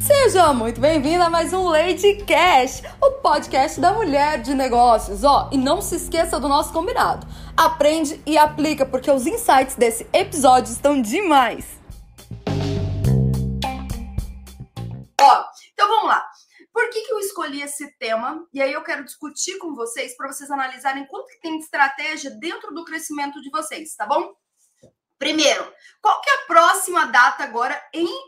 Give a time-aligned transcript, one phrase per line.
[0.00, 5.24] Seja muito bem-vindo a mais um Lady Cash, o podcast da mulher de negócios.
[5.24, 7.26] Ó, e não se esqueça do nosso combinado.
[7.56, 11.66] Aprende e aplica, porque os insights desse episódio estão demais.
[15.20, 16.24] Ó, então vamos lá.
[16.72, 18.46] Por que, que eu escolhi esse tema?
[18.52, 22.30] E aí eu quero discutir com vocês para vocês analisarem quanto que tem de estratégia
[22.40, 24.32] dentro do crescimento de vocês, tá bom?
[25.22, 27.80] Primeiro, qual que é a próxima data agora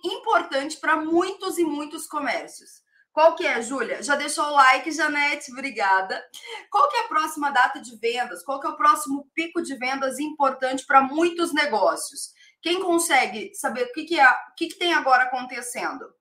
[0.05, 2.71] importante para muitos e muitos comércios?
[3.13, 4.01] Qual que é, Júlia?
[4.01, 5.51] Já deixou o like, Janete?
[5.51, 6.25] Obrigada.
[6.71, 8.45] Qual que é a próxima data de vendas?
[8.45, 12.31] Qual que é o próximo pico de vendas importante para muitos negócios?
[12.63, 16.15] Quem consegue saber o que, que, é, o que, que tem agora acontecendo?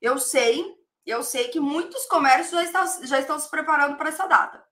[0.00, 0.64] Eu sei,
[1.04, 4.64] eu sei que muitos comércios já estão, já estão se preparando para essa data.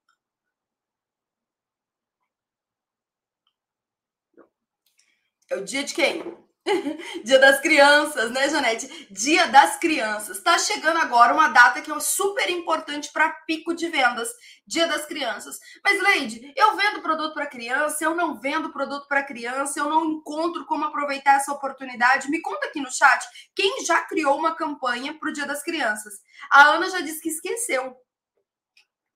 [5.52, 6.22] É o dia de quem?
[7.24, 9.06] Dia das crianças, né, Janete?
[9.10, 10.40] Dia das crianças.
[10.40, 14.30] Tá chegando agora uma data que é super importante para pico de vendas.
[14.66, 15.58] Dia das crianças.
[15.84, 20.06] Mas, Leide, eu vendo produto para criança, eu não vendo produto para criança, eu não
[20.06, 22.30] encontro como aproveitar essa oportunidade.
[22.30, 23.22] Me conta aqui no chat
[23.54, 26.14] quem já criou uma campanha para o Dia das Crianças.
[26.50, 27.94] A Ana já disse que esqueceu.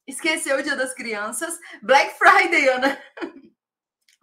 [0.07, 1.59] Esqueceu o Dia das Crianças.
[1.81, 3.01] Black Friday, Ana.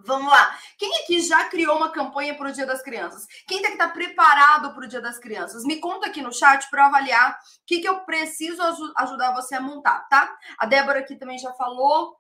[0.06, 0.60] Vamos lá.
[0.78, 3.26] Quem aqui já criou uma campanha para o Dia das Crianças?
[3.48, 5.64] Quem tem que estar preparado para o Dia das Crianças?
[5.64, 8.62] Me conta aqui no chat para avaliar o que, que eu preciso
[8.98, 10.38] ajudar você a montar, tá?
[10.58, 12.18] A Débora aqui também já falou.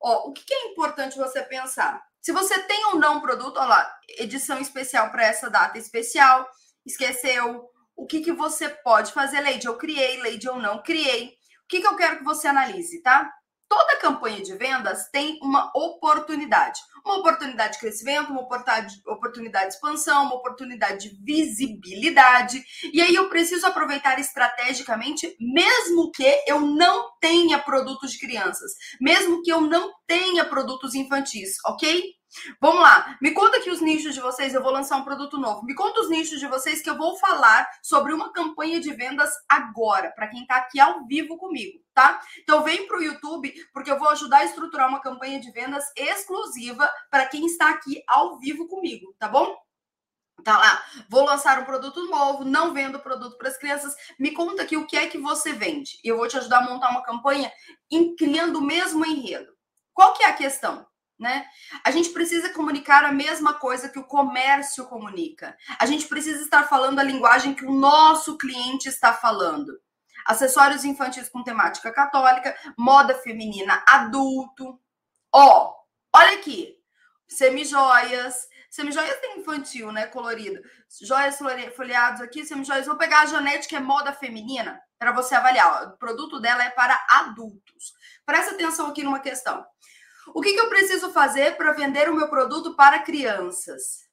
[0.00, 2.02] Ó, o que, que é importante você pensar?
[2.22, 6.48] Se você tem ou não produto, olha lá, edição especial para essa data especial,
[6.86, 7.68] esqueceu.
[7.94, 9.66] O que, que você pode fazer, Leide?
[9.66, 11.34] Eu criei, Leide, eu não criei.
[11.64, 13.30] O que, que eu quero que você analise, tá?
[13.70, 16.80] Toda campanha de vendas tem uma oportunidade.
[17.06, 22.60] Uma oportunidade de crescimento, uma oportunidade de expansão, uma oportunidade de visibilidade.
[22.92, 29.40] E aí eu preciso aproveitar estrategicamente, mesmo que eu não tenha produtos de crianças, mesmo
[29.40, 32.02] que eu não tenha produtos infantis, ok?
[32.60, 34.54] Vamos lá, me conta aqui os nichos de vocês.
[34.54, 35.64] Eu vou lançar um produto novo.
[35.64, 39.30] Me conta os nichos de vocês que eu vou falar sobre uma campanha de vendas
[39.48, 42.20] agora, para quem está aqui ao vivo comigo, tá?
[42.42, 45.84] Então vem para o YouTube, porque eu vou ajudar a estruturar uma campanha de vendas
[45.96, 49.56] exclusiva para quem está aqui ao vivo comigo, tá bom?
[50.44, 53.94] Tá lá, vou lançar um produto novo, não vendo produto para as crianças.
[54.18, 55.98] Me conta aqui o que é que você vende.
[56.02, 57.52] E eu vou te ajudar a montar uma campanha
[57.90, 59.52] em, criando o mesmo enredo.
[59.92, 60.86] Qual que é a questão?
[61.20, 61.44] Né?
[61.84, 65.56] A gente precisa comunicar a mesma coisa que o comércio comunica.
[65.78, 69.78] A gente precisa estar falando a linguagem que o nosso cliente está falando.
[70.24, 74.80] Acessórios infantis com temática católica, moda feminina adulto.
[75.32, 75.74] Ó,
[76.14, 76.74] olha aqui.
[77.28, 78.48] Semijoias.
[78.70, 80.06] Semijoias tem infantil, né?
[80.06, 80.60] Colorido.
[81.02, 81.38] Joias
[81.76, 82.86] folheados aqui, semijoias.
[82.86, 85.82] Vou pegar a Janete, que é moda feminina, para você avaliar.
[85.82, 87.92] Ó, o produto dela é para adultos.
[88.24, 89.64] Presta atenção aqui numa questão.
[90.34, 94.08] O que, que eu preciso fazer para vender o meu produto para crianças?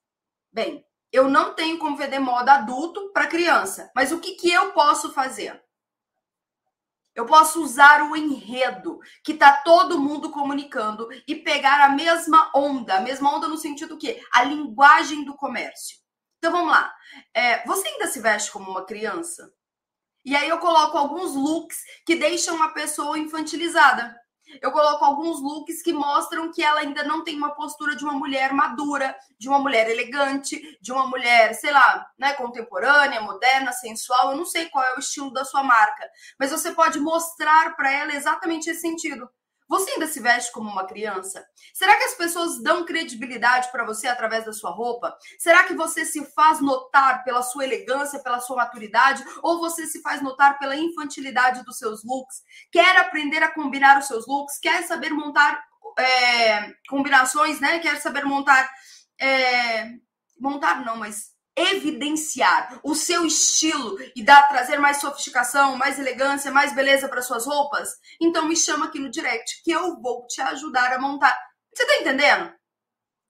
[0.52, 4.72] Bem, eu não tenho como vender moda adulto para criança, mas o que, que eu
[4.74, 5.62] posso fazer?
[7.16, 12.98] Eu posso usar o enredo que está todo mundo comunicando e pegar a mesma onda,
[12.98, 15.98] a mesma onda no sentido que a linguagem do comércio.
[16.38, 16.94] Então vamos lá.
[17.34, 19.52] É, você ainda se veste como uma criança?
[20.24, 24.16] E aí eu coloco alguns looks que deixam a pessoa infantilizada
[24.62, 28.14] eu coloco alguns looks que mostram que ela ainda não tem uma postura de uma
[28.14, 34.32] mulher madura, de uma mulher elegante, de uma mulher, sei lá, né, contemporânea, moderna, sensual.
[34.32, 36.10] Eu não sei qual é o estilo da sua marca,
[36.40, 39.30] mas você pode mostrar para ela exatamente esse sentido.
[39.68, 41.46] Você ainda se veste como uma criança?
[41.74, 45.16] Será que as pessoas dão credibilidade para você através da sua roupa?
[45.38, 49.24] Será que você se faz notar pela sua elegância, pela sua maturidade?
[49.44, 52.44] Ou você se faz notar pela infantilidade dos seus looks?
[52.72, 54.58] Quer aprender a combinar os seus looks?
[54.60, 55.62] Quer saber montar
[56.00, 57.80] é, combinações, né?
[57.80, 58.70] Quer saber montar.
[59.20, 59.90] É,
[60.40, 66.74] montar não, mas evidenciar o seu estilo e dar trazer mais sofisticação, mais elegância, mais
[66.74, 67.90] beleza para suas roupas,
[68.22, 71.36] então me chama aqui no direct que eu vou te ajudar a montar.
[71.74, 72.54] Você tá entendendo?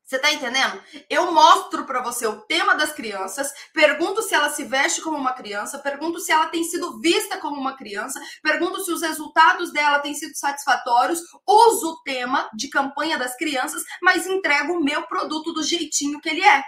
[0.07, 0.81] Você tá entendendo?
[1.09, 5.33] Eu mostro para você o tema das crianças, pergunto se ela se veste como uma
[5.33, 9.99] criança, pergunto se ela tem sido vista como uma criança, pergunto se os resultados dela
[9.99, 15.51] têm sido satisfatórios, uso o tema de campanha das crianças, mas entrego o meu produto
[15.51, 16.63] do jeitinho que ele é.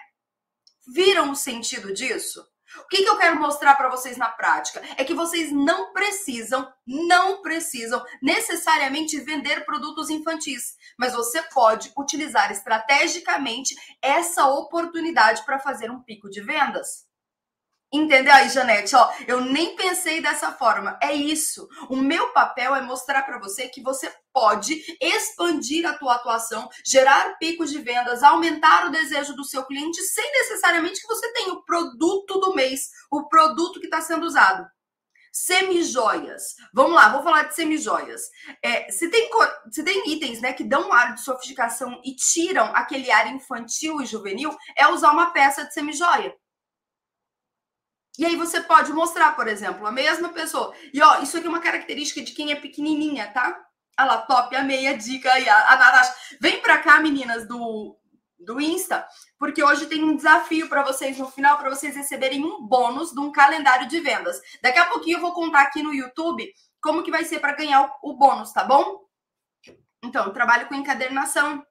[0.91, 2.44] Viram o sentido disso?
[2.77, 4.81] O que, que eu quero mostrar para vocês na prática?
[4.97, 12.51] É que vocês não precisam, não precisam necessariamente vender produtos infantis, mas você pode utilizar
[12.51, 17.08] estrategicamente essa oportunidade para fazer um pico de vendas.
[17.91, 18.95] Entendeu aí, Janete?
[18.95, 20.97] Ó, eu nem pensei dessa forma.
[21.01, 21.68] É isso.
[21.89, 27.38] O meu papel é mostrar para você que você pode expandir a tua atuação, gerar
[27.39, 31.63] picos de vendas, aumentar o desejo do seu cliente sem necessariamente que você tenha o
[31.65, 34.68] produto do mês, o produto que está sendo usado.
[35.31, 36.44] Semijoias.
[36.71, 38.21] Vamos lá, vou falar de semijoias.
[38.63, 39.30] É, se, tem,
[39.71, 44.00] se tem itens né, que dão um ar de sofisticação e tiram aquele ar infantil
[44.00, 46.35] e juvenil, é usar uma peça de semijoia.
[48.19, 50.75] E aí você pode mostrar, por exemplo, a mesma pessoa.
[50.94, 53.66] E ó, isso aqui é uma característica de quem é pequenininha, tá?
[53.98, 56.13] Lá, top, a meia dica aí, a, a Natasha.
[56.42, 57.98] Vem pra cá, meninas do,
[58.38, 59.07] do Insta,
[59.38, 63.19] porque hoje tem um desafio para vocês no final, para vocês receberem um bônus de
[63.21, 64.42] um calendário de vendas.
[64.62, 66.45] Daqui a pouquinho eu vou contar aqui no YouTube
[66.81, 69.00] como que vai ser para ganhar o, o bônus, tá bom?
[70.04, 71.66] Então, trabalho com encadernação,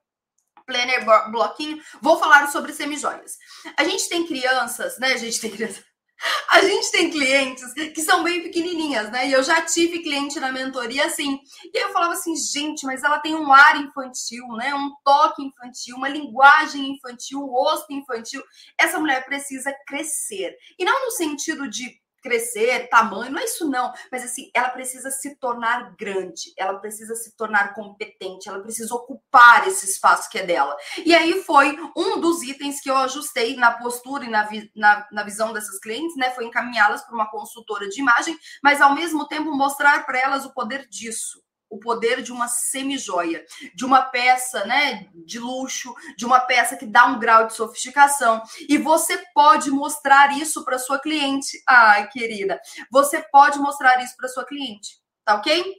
[0.65, 1.79] planner, bloquinho.
[2.01, 3.37] Vou falar sobre semijoias.
[3.77, 5.13] A gente tem crianças, né?
[5.13, 5.88] A gente tem crianças.
[6.51, 9.29] A gente tem clientes que são bem pequenininhas, né?
[9.29, 11.39] E eu já tive cliente na mentoria assim.
[11.73, 14.75] E eu falava assim, gente, mas ela tem um ar infantil, né?
[14.75, 18.43] Um toque infantil, uma linguagem infantil, um rosto infantil.
[18.79, 20.57] Essa mulher precisa crescer.
[20.79, 25.11] E não no sentido de crescer, tamanho, não é isso não, mas assim, ela precisa
[25.11, 30.47] se tornar grande, ela precisa se tornar competente, ela precisa ocupar esse espaço que é
[30.47, 30.77] dela.
[31.05, 35.07] E aí foi um dos itens que eu ajustei na postura e na, vi, na,
[35.13, 39.27] na visão dessas clientes, né, foi encaminhá-las para uma consultora de imagem, mas ao mesmo
[39.27, 43.45] tempo mostrar para elas o poder disso o poder de uma semijoia,
[43.75, 48.43] de uma peça, né, de luxo, de uma peça que dá um grau de sofisticação.
[48.69, 51.63] E você pode mostrar isso para sua cliente.
[51.69, 52.61] Ai, querida,
[52.91, 55.77] você pode mostrar isso para sua cliente, tá OK?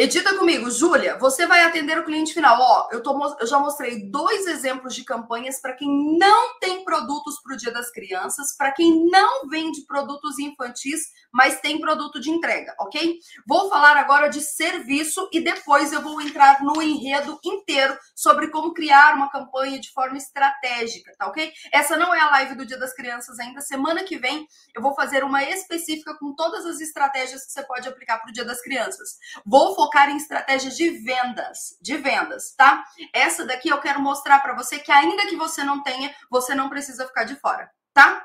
[0.00, 2.56] Edita comigo, Júlia, você vai atender o cliente final.
[2.56, 7.42] Ó, eu, tô, eu já mostrei dois exemplos de campanhas para quem não tem produtos
[7.42, 11.00] para o Dia das Crianças, para quem não vende produtos infantis,
[11.32, 13.18] mas tem produto de entrega, ok?
[13.44, 18.72] Vou falar agora de serviço e depois eu vou entrar no enredo inteiro sobre como
[18.72, 21.50] criar uma campanha de forma estratégica, tá ok?
[21.72, 23.60] Essa não é a live do Dia das Crianças ainda.
[23.60, 24.46] Semana que vem
[24.76, 28.32] eu vou fazer uma específica com todas as estratégias que você pode aplicar para o
[28.32, 29.18] Dia das Crianças.
[29.44, 32.84] Vou focar em estratégias de vendas, de vendas, tá?
[33.12, 36.68] Essa daqui eu quero mostrar para você que ainda que você não tenha, você não
[36.68, 38.24] precisa ficar de fora, tá?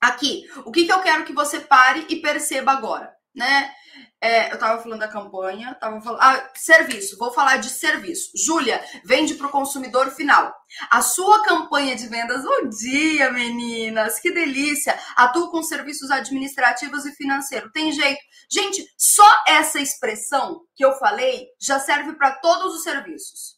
[0.00, 3.72] Aqui, o que, que eu quero que você pare e perceba agora, né?
[4.20, 6.20] É, eu estava falando da campanha, tava falando.
[6.20, 8.30] Ah, serviço, vou falar de serviço.
[8.36, 10.54] Júlia, vende para o consumidor final.
[10.90, 14.98] A sua campanha de vendas, bom dia, meninas, que delícia!
[15.16, 17.72] Atua com serviços administrativos e financeiros.
[17.72, 18.20] Tem jeito.
[18.50, 23.51] Gente, só essa expressão que eu falei já serve para todos os serviços.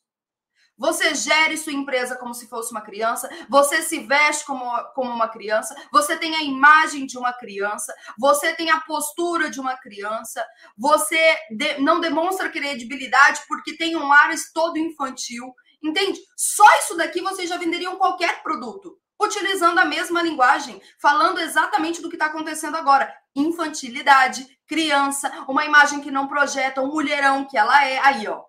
[0.76, 5.28] Você gere sua empresa como se fosse uma criança, você se veste como, como uma
[5.28, 10.44] criança, você tem a imagem de uma criança, você tem a postura de uma criança,
[10.76, 16.20] você de, não demonstra credibilidade porque tem um ar todo infantil, entende?
[16.36, 22.08] Só isso daqui vocês já venderiam qualquer produto, utilizando a mesma linguagem, falando exatamente do
[22.08, 23.14] que está acontecendo agora.
[23.36, 27.98] Infantilidade, criança, uma imagem que não projeta o mulherão que ela é.
[27.98, 28.42] Aí, ó.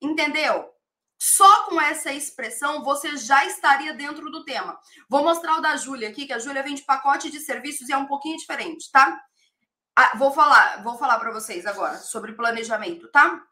[0.00, 0.77] Entendeu?
[1.18, 4.78] Só com essa expressão você já estaria dentro do tema.
[5.08, 7.96] Vou mostrar o da Júlia aqui, que a Júlia vende pacote de serviços e é
[7.96, 9.20] um pouquinho diferente, tá?
[9.96, 13.42] Ah, vou falar, vou falar para vocês agora sobre planejamento, tá?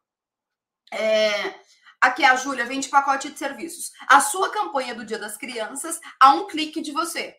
[0.92, 1.58] É,
[2.00, 3.90] aqui a Júlia vende pacote de serviços.
[4.08, 7.36] A sua campanha do Dia das Crianças a um clique de você.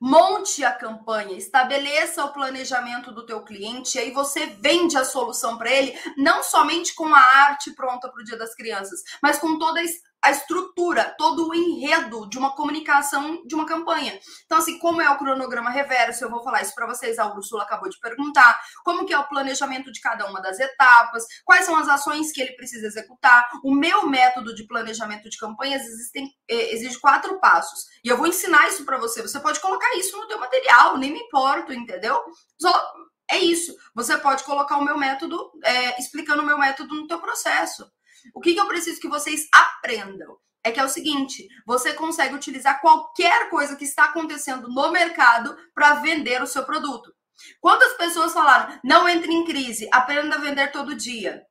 [0.00, 5.56] Monte a campanha, estabeleça o planejamento do teu cliente, e aí você vende a solução
[5.58, 9.58] para ele, não somente com a arte pronta para o Dia das Crianças, mas com
[9.58, 9.84] toda a
[10.22, 14.18] a estrutura, todo o enredo de uma comunicação de uma campanha.
[14.44, 17.64] Então, assim, como é o cronograma reverso, eu vou falar isso para vocês, a Ursula
[17.64, 21.76] acabou de perguntar, como que é o planejamento de cada uma das etapas, quais são
[21.76, 23.48] as ações que ele precisa executar.
[23.64, 27.86] O meu método de planejamento de campanhas existem, é, exige quatro passos.
[28.04, 29.22] E eu vou ensinar isso para você.
[29.22, 32.22] Você pode colocar isso no teu material, nem me importo, entendeu?
[32.60, 32.92] Só
[33.30, 33.74] é isso.
[33.94, 37.90] Você pode colocar o meu método, é, explicando o meu método no teu processo.
[38.34, 40.36] O que, que eu preciso que vocês aprendam?
[40.64, 45.56] É que é o seguinte: você consegue utilizar qualquer coisa que está acontecendo no mercado
[45.74, 47.12] para vender o seu produto.
[47.60, 51.42] Quantas pessoas falaram, não entre em crise, aprenda a vender todo dia?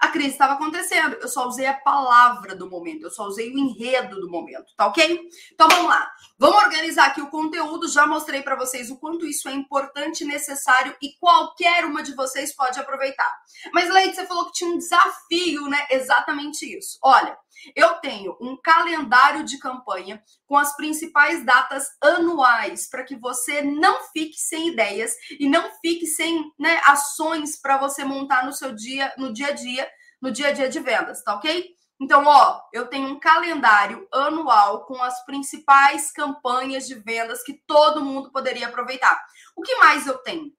[0.00, 3.58] A crise estava acontecendo, eu só usei a palavra do momento, eu só usei o
[3.58, 5.28] enredo do momento, tá ok?
[5.52, 6.10] Então vamos lá.
[6.38, 7.86] Vamos organizar aqui o conteúdo.
[7.86, 12.56] Já mostrei para vocês o quanto isso é importante, necessário e qualquer uma de vocês
[12.56, 13.30] pode aproveitar.
[13.74, 15.86] Mas, Leite, você falou que tinha um desafio, né?
[15.90, 16.98] Exatamente isso.
[17.02, 17.36] Olha,
[17.74, 24.04] eu tenho um calendário de campanha com as principais datas anuais para que você não
[24.12, 29.12] fique sem ideias e não fique sem né, ações para você montar no seu dia,
[29.16, 29.88] no dia a dia,
[30.20, 31.74] no dia a dia de vendas, tá ok?
[32.00, 38.02] Então, ó, eu tenho um calendário anual com as principais campanhas de vendas que todo
[38.02, 39.22] mundo poderia aproveitar.
[39.54, 40.50] O que mais eu tenho?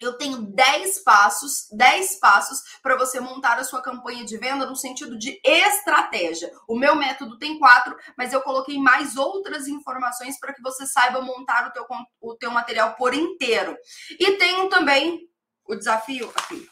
[0.00, 4.74] Eu tenho 10 passos, 10 passos para você montar a sua campanha de venda no
[4.74, 6.50] sentido de estratégia.
[6.66, 11.20] O meu método tem quatro, mas eu coloquei mais outras informações para que você saiba
[11.20, 11.86] montar o teu,
[12.20, 13.76] o teu material por inteiro.
[14.18, 15.20] E tenho também
[15.68, 16.66] o desafio aqui.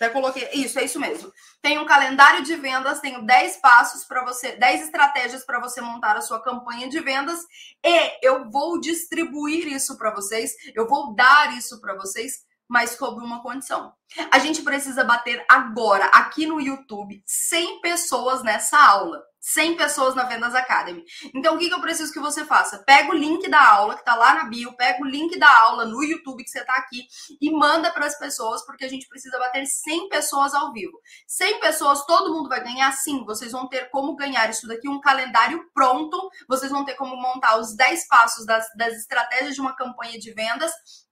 [0.00, 0.48] Até coloquei.
[0.54, 1.30] Isso, é isso mesmo.
[1.60, 6.16] Tem um calendário de vendas, tenho 10 passos para você, 10 estratégias para você montar
[6.16, 7.38] a sua campanha de vendas
[7.84, 13.20] e eu vou distribuir isso para vocês, eu vou dar isso para vocês mas sob
[13.20, 13.92] uma condição.
[14.30, 19.20] A gente precisa bater agora, aqui no YouTube, 100 pessoas nessa aula.
[19.40, 21.02] 100 pessoas na Vendas Academy.
[21.34, 22.84] Então, o que, que eu preciso que você faça?
[22.84, 25.86] Pega o link da aula que tá lá na bio, pega o link da aula
[25.86, 27.06] no YouTube que você tá aqui
[27.40, 31.00] e manda para as pessoas, porque a gente precisa bater 100 pessoas ao vivo.
[31.26, 32.92] 100 pessoas, todo mundo vai ganhar?
[32.92, 37.16] Sim, vocês vão ter como ganhar isso daqui, um calendário pronto, vocês vão ter como
[37.16, 40.70] montar os 10 passos das, das estratégias de uma campanha de vendas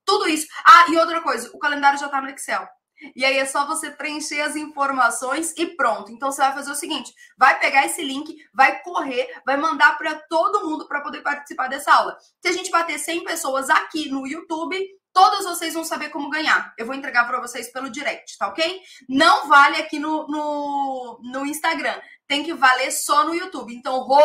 [0.08, 0.46] tudo isso.
[0.64, 2.66] Ah, e outra coisa, o calendário já está no Excel.
[3.14, 6.10] E aí é só você preencher as informações e pronto.
[6.10, 10.14] Então você vai fazer o seguinte: vai pegar esse link, vai correr, vai mandar para
[10.28, 12.16] todo mundo para poder participar dessa aula.
[12.40, 14.76] Se a gente bater 100 pessoas aqui no YouTube,
[15.18, 16.72] todas vocês vão saber como ganhar.
[16.78, 18.80] Eu vou entregar para vocês pelo direct, tá ok?
[19.08, 21.98] Não vale aqui no, no, no Instagram
[22.28, 23.74] tem que valer só no YouTube.
[23.74, 24.20] Então, Rô,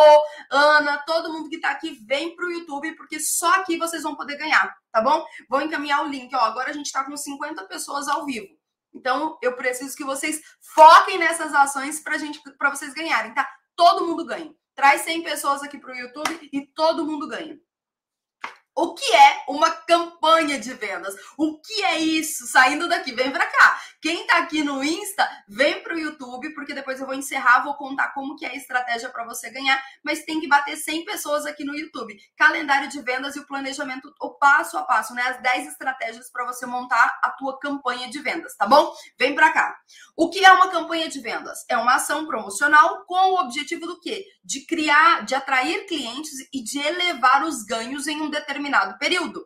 [0.52, 4.36] Ana, todo mundo que tá aqui, vem pro YouTube, porque só aqui vocês vão poder
[4.36, 5.26] ganhar, tá bom?
[5.50, 6.36] Vou encaminhar o link.
[6.36, 8.50] Ó, agora a gente tá com 50 pessoas ao vivo.
[8.94, 10.42] Então, eu preciso que vocês
[10.76, 13.50] foquem nessas ações pra gente, para vocês ganharem, tá?
[13.74, 14.54] Todo mundo ganha.
[14.76, 17.58] Traz 100 pessoas aqui pro YouTube e todo mundo ganha.
[18.76, 21.14] O que é uma campanha de vendas?
[21.38, 22.48] O que é isso?
[22.48, 23.80] Saindo daqui, vem para cá.
[24.02, 28.14] Quem tá aqui no Insta, vem pro YouTube, porque depois eu vou encerrar, vou contar
[28.16, 31.64] como que é a estratégia para você ganhar, mas tem que bater 100 pessoas aqui
[31.64, 32.18] no YouTube.
[32.36, 35.22] Calendário de vendas e o planejamento, o passo a passo, né?
[35.22, 38.92] As 10 estratégias para você montar a tua campanha de vendas, tá bom?
[39.20, 39.78] Vem para cá.
[40.18, 41.60] O que é uma campanha de vendas?
[41.70, 44.26] É uma ação promocional com o objetivo do quê?
[44.44, 49.46] De criar, de atrair clientes e de elevar os ganhos em um determinado determinado período.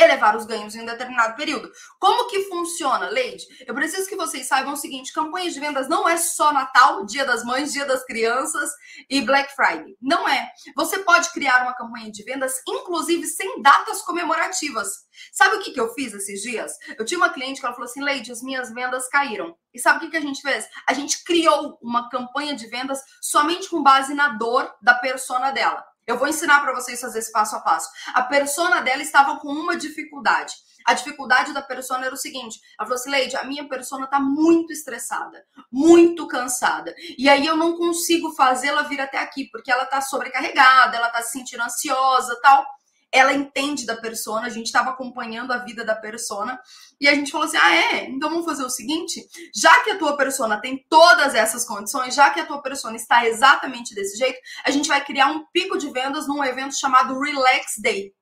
[0.00, 1.72] Elevar os ganhos em um determinado período.
[1.98, 3.44] Como que funciona, Leide?
[3.66, 7.24] Eu preciso que vocês saibam o seguinte: campanhas de vendas não é só Natal, Dia
[7.24, 8.70] das Mães, Dia das Crianças
[9.10, 9.96] e Black Friday.
[10.00, 10.52] Não é.
[10.76, 14.88] Você pode criar uma campanha de vendas, inclusive sem datas comemorativas.
[15.32, 16.70] Sabe o que, que eu fiz esses dias?
[16.96, 19.56] Eu tinha uma cliente que ela falou assim: Leide, as minhas vendas caíram.
[19.74, 20.64] E sabe o que, que a gente fez?
[20.88, 25.84] A gente criou uma campanha de vendas somente com base na dor da persona dela.
[26.08, 27.90] Eu vou ensinar para vocês fazer esse passo a passo.
[28.14, 30.54] A persona dela estava com uma dificuldade.
[30.86, 34.18] A dificuldade da persona era o seguinte: ela falou assim, Leide, a minha persona está
[34.18, 36.94] muito estressada, muito cansada.
[37.18, 41.20] E aí eu não consigo fazê-la vir até aqui, porque ela está sobrecarregada, ela está
[41.20, 42.64] se sentindo ansiosa tal
[43.12, 46.58] ela entende da persona, a gente estava acompanhando a vida da persona
[47.00, 48.04] e a gente falou assim: "Ah, é?
[48.08, 52.30] Então vamos fazer o seguinte, já que a tua persona tem todas essas condições, já
[52.30, 55.90] que a tua persona está exatamente desse jeito, a gente vai criar um pico de
[55.90, 58.12] vendas num evento chamado Relax Day.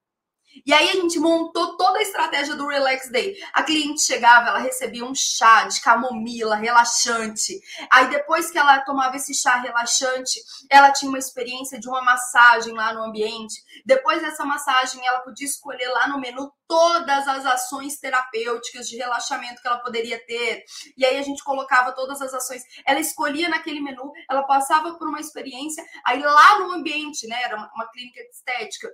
[0.64, 3.36] E aí a gente montou toda a estratégia do Relax Day.
[3.52, 7.60] A cliente chegava, ela recebia um chá de camomila relaxante.
[7.90, 12.72] Aí depois que ela tomava esse chá relaxante, ela tinha uma experiência de uma massagem
[12.74, 13.62] lá no ambiente.
[13.84, 19.60] Depois dessa massagem, ela podia escolher lá no menu todas as ações terapêuticas de relaxamento
[19.62, 20.64] que ela poderia ter.
[20.96, 22.62] E aí a gente colocava todas as ações.
[22.84, 25.84] Ela escolhia naquele menu, ela passava por uma experiência.
[26.04, 28.88] Aí lá no ambiente, né, era uma clínica estética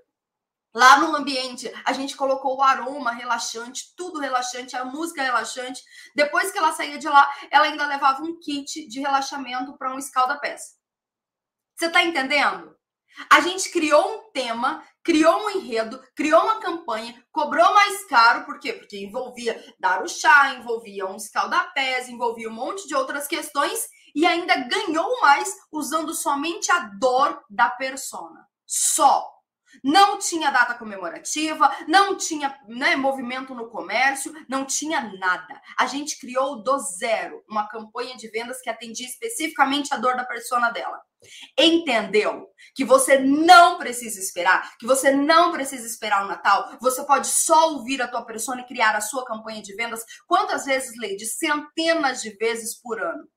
[0.74, 5.82] Lá no ambiente, a gente colocou o aroma relaxante, tudo relaxante, a música relaxante.
[6.14, 9.98] Depois que ela saía de lá, ela ainda levava um kit de relaxamento para um
[9.98, 10.76] escalda-pés.
[11.76, 12.74] Você está entendendo?
[13.28, 18.58] A gente criou um tema, criou um enredo, criou uma campanha, cobrou mais caro, por
[18.58, 18.72] quê?
[18.72, 24.24] Porque envolvia dar o chá, envolvia um escalda-pés, envolvia um monte de outras questões e
[24.24, 28.48] ainda ganhou mais usando somente a dor da persona.
[28.66, 29.41] Só
[29.82, 35.60] Não tinha data comemorativa, não tinha né, movimento no comércio, não tinha nada.
[35.78, 40.24] A gente criou do zero uma campanha de vendas que atendia especificamente a dor da
[40.24, 41.00] persona dela.
[41.56, 47.28] Entendeu que você não precisa esperar, que você não precisa esperar o Natal, você pode
[47.28, 51.26] só ouvir a tua persona e criar a sua campanha de vendas quantas vezes, Leide?
[51.26, 53.28] Centenas de vezes por ano.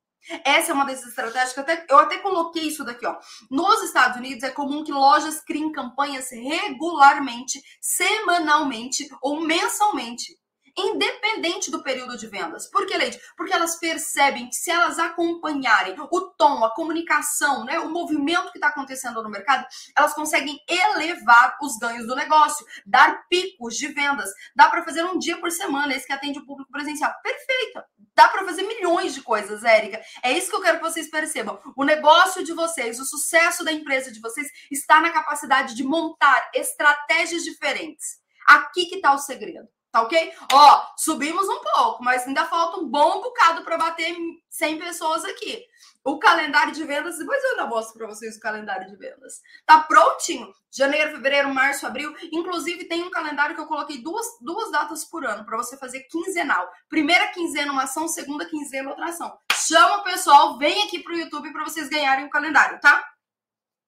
[0.43, 3.17] Essa é uma dessas estratégias que eu até, eu até coloquei isso daqui, ó.
[3.49, 10.37] Nos Estados Unidos é comum que lojas criem campanhas regularmente, semanalmente ou mensalmente
[10.77, 12.69] independente do período de vendas.
[12.69, 13.19] Por que, Leide?
[13.37, 18.57] Porque elas percebem que se elas acompanharem o tom, a comunicação, né, o movimento que
[18.57, 19.65] está acontecendo no mercado,
[19.97, 24.29] elas conseguem elevar os ganhos do negócio, dar picos de vendas.
[24.55, 27.13] Dá para fazer um dia por semana, esse que atende o público presencial.
[27.23, 27.81] Perfeito!
[28.15, 30.01] Dá para fazer milhões de coisas, Érica.
[30.23, 31.59] É isso que eu quero que vocês percebam.
[31.75, 36.49] O negócio de vocês, o sucesso da empresa de vocês está na capacidade de montar
[36.53, 38.23] estratégias diferentes.
[38.47, 39.67] Aqui que está o segredo.
[39.95, 40.33] Tá ok?
[40.51, 44.13] Ó, subimos um pouco, mas ainda falta um bom bocado para bater
[44.49, 45.63] 100 pessoas aqui.
[46.03, 49.41] O calendário de vendas, depois eu ainda mostro para vocês o calendário de vendas.
[49.65, 50.53] Tá prontinho?
[50.69, 52.13] Janeiro, fevereiro, março, abril.
[52.29, 56.01] Inclusive, tem um calendário que eu coloquei duas, duas datas por ano para você fazer
[56.11, 56.69] quinzenal.
[56.89, 59.33] Primeira quinzena, uma ação, segunda quinzena, outra ação.
[59.53, 63.01] Chama o pessoal, vem aqui pro YouTube para vocês ganharem o calendário, tá?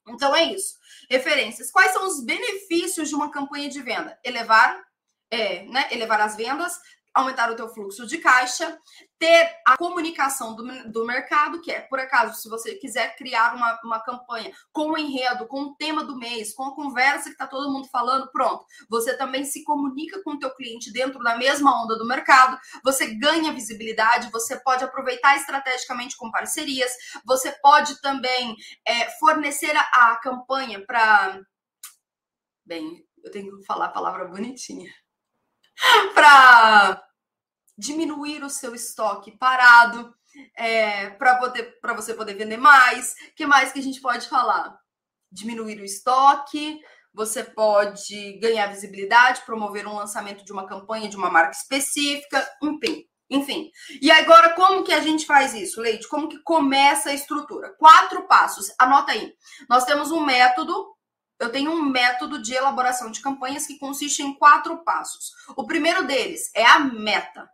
[0.07, 0.75] Então é isso.
[1.09, 1.69] Referências.
[1.69, 4.17] Quais são os benefícios de uma campanha de venda?
[4.23, 4.87] Elevar
[5.31, 6.79] é, né, elevar as vendas,
[7.17, 8.77] aumentar o teu fluxo de caixa,
[9.17, 13.79] ter a comunicação do, do mercado, que é, por acaso, se você quiser criar uma,
[13.84, 17.48] uma campanha com o enredo, com o tema do mês, com a conversa que está
[17.48, 18.63] todo mundo falando, pronto.
[18.89, 23.15] Você também se comunica com o teu cliente dentro da mesma onda do mercado, você
[23.15, 26.91] ganha visibilidade, você pode aproveitar estrategicamente com parcerias,
[27.25, 28.55] você pode também
[28.88, 31.41] é, fornecer a, a campanha para...
[32.63, 34.91] Bem, eu tenho que falar a palavra bonitinha
[36.13, 37.03] para
[37.77, 40.13] diminuir o seu estoque parado,
[40.55, 43.15] é, para você poder vender mais.
[43.36, 44.77] Que mais que a gente pode falar?
[45.31, 46.79] Diminuir o estoque,
[47.13, 53.05] você pode ganhar visibilidade, promover um lançamento de uma campanha de uma marca específica, enfim.
[53.29, 53.69] Enfim.
[54.01, 56.07] E agora, como que a gente faz isso, Leite?
[56.07, 57.75] Como que começa a estrutura?
[57.77, 58.74] Quatro passos.
[58.79, 59.34] Anota aí.
[59.69, 60.96] Nós temos um método
[61.39, 65.32] eu tenho um método de elaboração de campanhas que consiste em quatro passos.
[65.56, 67.50] O primeiro deles é a meta.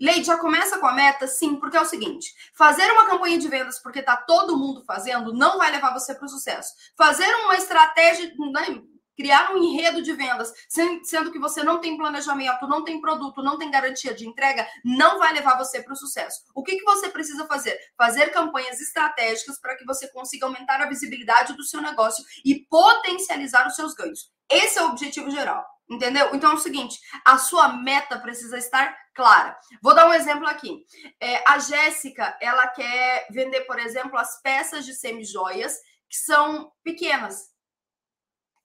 [0.00, 1.26] Leide, já começa com a meta?
[1.26, 5.32] Sim, porque é o seguinte: fazer uma campanha de vendas porque está todo mundo fazendo
[5.32, 6.72] não vai levar você para o sucesso.
[6.96, 8.82] Fazer uma estratégia, né,
[9.16, 13.58] criar um enredo de vendas, sendo que você não tem planejamento, não tem produto, não
[13.58, 16.42] tem garantia de entrega, não vai levar você para o sucesso.
[16.54, 17.78] O que, que você precisa fazer?
[17.96, 23.66] Fazer campanhas estratégicas para que você consiga aumentar a visibilidade do seu negócio e potencializar
[23.66, 24.30] os seus ganhos.
[24.50, 25.64] Esse é o objetivo geral.
[25.88, 26.34] Entendeu?
[26.34, 29.56] Então é o seguinte: a sua meta precisa estar clara.
[29.80, 30.84] Vou dar um exemplo aqui.
[31.20, 35.76] É, a Jéssica, ela quer vender, por exemplo, as peças de semi-joias
[36.08, 37.55] que são pequenas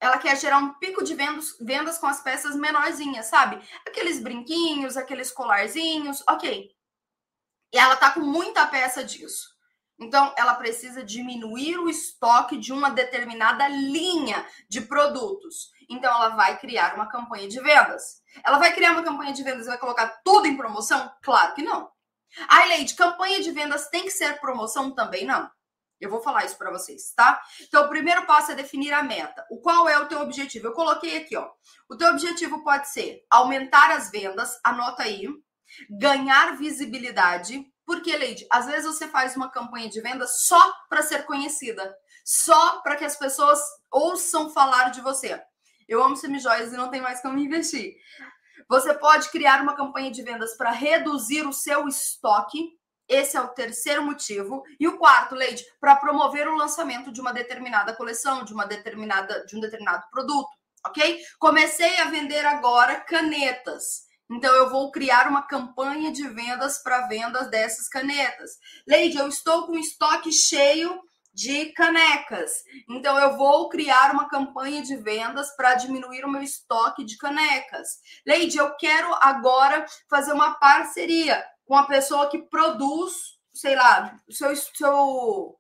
[0.02, 3.62] ela quer gerar um pico de vendas, vendas com as peças menorzinhas, sabe?
[3.88, 6.72] Aqueles brinquinhos, aqueles colarzinhos, ok.
[7.72, 9.52] E ela tá com muita peça disso.
[10.00, 15.70] Então, ela precisa diminuir o estoque de uma determinada linha de produtos.
[15.88, 18.24] Então, ela vai criar uma campanha de vendas.
[18.44, 21.14] Ela vai criar uma campanha de vendas e vai colocar tudo em promoção?
[21.22, 21.92] Claro que não.
[22.48, 24.90] Ai, Leide, campanha de vendas tem que ser promoção?
[24.90, 25.48] Também não.
[26.02, 27.42] Eu vou falar isso para vocês, tá?
[27.62, 29.46] Então, o primeiro passo é definir a meta.
[29.50, 30.68] O qual é o teu objetivo?
[30.68, 31.50] Eu coloquei aqui, ó.
[31.90, 35.28] O teu objetivo pode ser aumentar as vendas, anota aí,
[35.90, 41.26] ganhar visibilidade, porque, Leide, às vezes você faz uma campanha de venda só para ser
[41.26, 43.60] conhecida, só para que as pessoas
[43.92, 45.42] ouçam falar de você.
[45.88, 47.96] Eu amo semijoias e não tem mais como investir.
[48.70, 52.70] Você pode criar uma campanha de vendas para reduzir o seu estoque,
[53.12, 54.64] esse é o terceiro motivo.
[54.80, 59.46] E o quarto, Leide, para promover o lançamento de uma determinada coleção, de uma determinada,
[59.46, 60.50] de um determinado produto,
[60.86, 61.22] ok?
[61.38, 64.10] Comecei a vender agora canetas.
[64.32, 68.52] Então, eu vou criar uma campanha de vendas para vendas dessas canetas.
[68.88, 71.02] Leide, eu estou com estoque cheio
[71.34, 72.64] de canecas.
[72.90, 77.90] Então, eu vou criar uma campanha de vendas para diminuir o meu estoque de canecas.
[78.26, 84.54] Leide, eu quero agora fazer uma parceria com a pessoa que produz, sei lá, seu,
[84.58, 85.58] seu,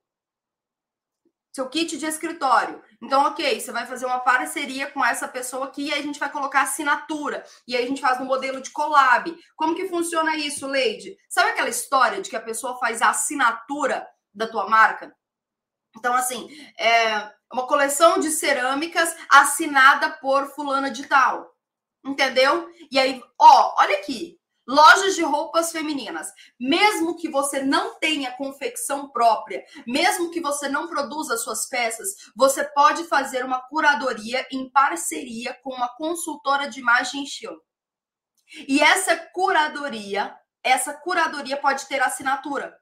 [1.53, 2.83] seu kit de escritório.
[3.01, 6.19] Então, ok, você vai fazer uma parceria com essa pessoa aqui e aí a gente
[6.19, 7.45] vai colocar assinatura.
[7.65, 9.33] E aí a gente faz no modelo de collab.
[9.55, 11.15] Como que funciona isso, Leide?
[11.29, 15.15] Sabe aquela história de que a pessoa faz a assinatura da tua marca?
[15.97, 21.55] Então, assim, é, uma coleção de cerâmicas assinada por fulana de tal.
[22.03, 22.69] Entendeu?
[22.91, 24.40] E aí, ó, olha aqui.
[24.71, 26.31] Lojas de roupas femininas.
[26.57, 32.63] Mesmo que você não tenha confecção própria, mesmo que você não produza suas peças, você
[32.63, 37.61] pode fazer uma curadoria em parceria com uma consultora de imagem estilo.
[38.65, 42.73] E essa curadoria, essa curadoria pode ter assinatura.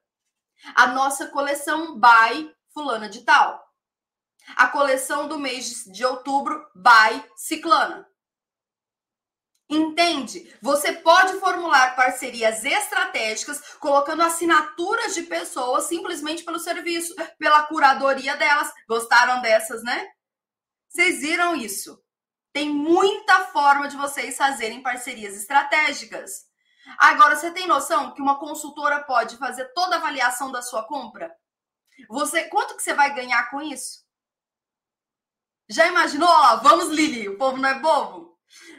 [0.75, 3.67] A nossa coleção by fulana de tal.
[4.55, 8.07] A coleção do mês de outubro by ciclana.
[9.69, 10.51] Entende?
[10.63, 18.73] Você pode formular parcerias estratégicas colocando assinaturas de pessoas simplesmente pelo serviço, pela curadoria delas.
[18.87, 20.09] Gostaram dessas, né?
[20.87, 22.03] Vocês viram isso?
[22.51, 26.47] Tem muita forma de vocês fazerem parcerias estratégicas.
[26.97, 31.31] Agora, você tem noção que uma consultora pode fazer toda a avaliação da sua compra?
[32.09, 34.03] Você, quanto que você vai ganhar com isso?
[35.69, 36.27] Já imaginou?
[36.27, 38.28] Ó, vamos, Lili, o povo não é bobo?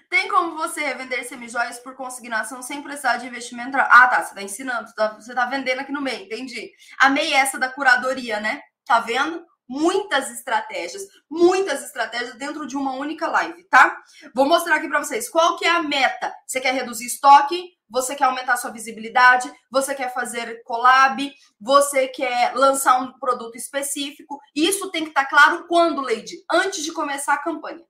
[0.08, 3.76] Tem como você revender semijoias por consignação sem precisar de investimento?
[3.76, 4.22] Ah, tá.
[4.22, 6.72] Você tá ensinando, tá, você tá vendendo aqui no meio, entendi.
[7.00, 8.60] Amei essa da curadoria, né?
[8.84, 9.44] Tá vendo?
[9.68, 13.96] Muitas estratégias, muitas estratégias dentro de uma única live, tá?
[14.34, 16.34] Vou mostrar aqui para vocês qual que é a meta.
[16.44, 17.70] Você quer reduzir estoque?
[17.88, 19.52] Você quer aumentar sua visibilidade?
[19.70, 21.32] Você quer fazer collab?
[21.60, 24.40] Você quer lançar um produto específico?
[24.54, 26.36] Isso tem que estar tá claro quando, Lady?
[26.50, 27.84] Antes de começar a campanha.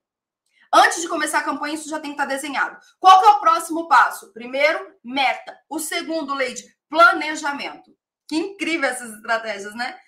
[0.73, 2.79] Antes de começar a campanha, isso já tem que estar desenhado.
[2.99, 4.33] Qual que é o próximo passo?
[4.33, 5.59] Primeiro, meta.
[5.69, 7.97] O segundo, Leide, planejamento.
[8.29, 9.99] Que incrível essas estratégias, né?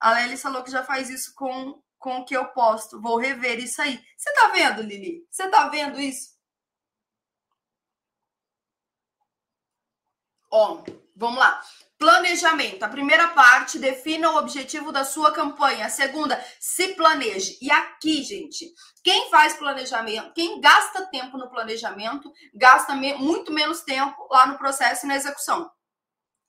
[0.00, 3.00] A Lely falou que já faz isso com, com o que eu posto.
[3.00, 4.02] Vou rever isso aí.
[4.16, 5.24] Você tá vendo, Lili?
[5.30, 6.36] Você tá vendo isso?
[10.50, 10.82] Ó,
[11.14, 11.62] vamos lá.
[11.98, 12.84] Planejamento.
[12.84, 15.86] A primeira parte, defina o objetivo da sua campanha.
[15.86, 17.58] A segunda, se planeje.
[17.60, 24.28] E aqui, gente, quem faz planejamento, quem gasta tempo no planejamento, gasta muito menos tempo
[24.30, 25.68] lá no processo e na execução.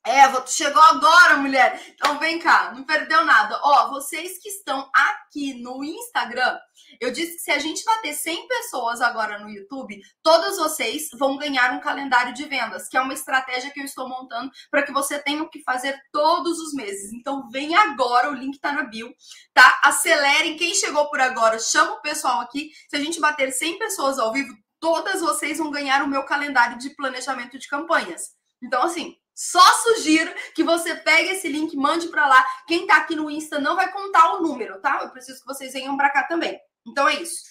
[0.05, 1.81] Eva, tu chegou agora, mulher.
[1.93, 3.59] Então vem cá, não perdeu nada.
[3.61, 6.57] Ó, vocês que estão aqui no Instagram,
[7.01, 11.37] eu disse que se a gente bater 100 pessoas agora no YouTube, todos vocês vão
[11.37, 14.91] ganhar um calendário de vendas, que é uma estratégia que eu estou montando para que
[14.91, 17.11] você tenha o que fazer todos os meses.
[17.13, 19.13] Então vem agora, o link tá na bio,
[19.53, 19.81] tá?
[19.83, 20.57] Acelerem.
[20.57, 22.71] Quem chegou por agora, chama o pessoal aqui.
[22.89, 26.77] Se a gente bater 100 pessoas ao vivo, todas vocês vão ganhar o meu calendário
[26.77, 28.39] de planejamento de campanhas.
[28.61, 32.45] Então, assim, só sugiro que você pegue esse link, mande para lá.
[32.67, 34.99] Quem tá aqui no Insta não vai contar o número, tá?
[35.01, 36.59] Eu preciso que vocês venham para cá também.
[36.85, 37.43] Então é isso.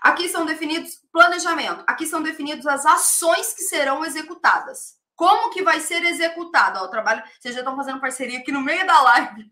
[0.00, 1.82] Aqui são definidos planejamento.
[1.88, 4.94] Aqui são definidas as ações que serão executadas.
[5.16, 6.78] Como que vai ser executado?
[6.78, 9.50] Ó, o trabalho, vocês já estão fazendo parceria aqui no meio da live.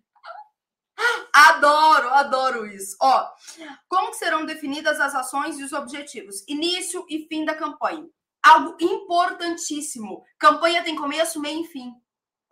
[1.34, 2.96] Adoro, adoro isso.
[3.02, 3.28] Ó,
[3.88, 6.44] como serão definidas as ações e os objetivos?
[6.46, 8.06] Início e fim da campanha
[8.42, 10.22] algo importantíssimo.
[10.38, 11.92] Campanha tem começo, meio e fim.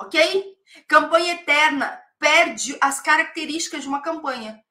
[0.01, 0.57] Ok?
[0.87, 4.63] Campanha eterna perde as características de uma campanha.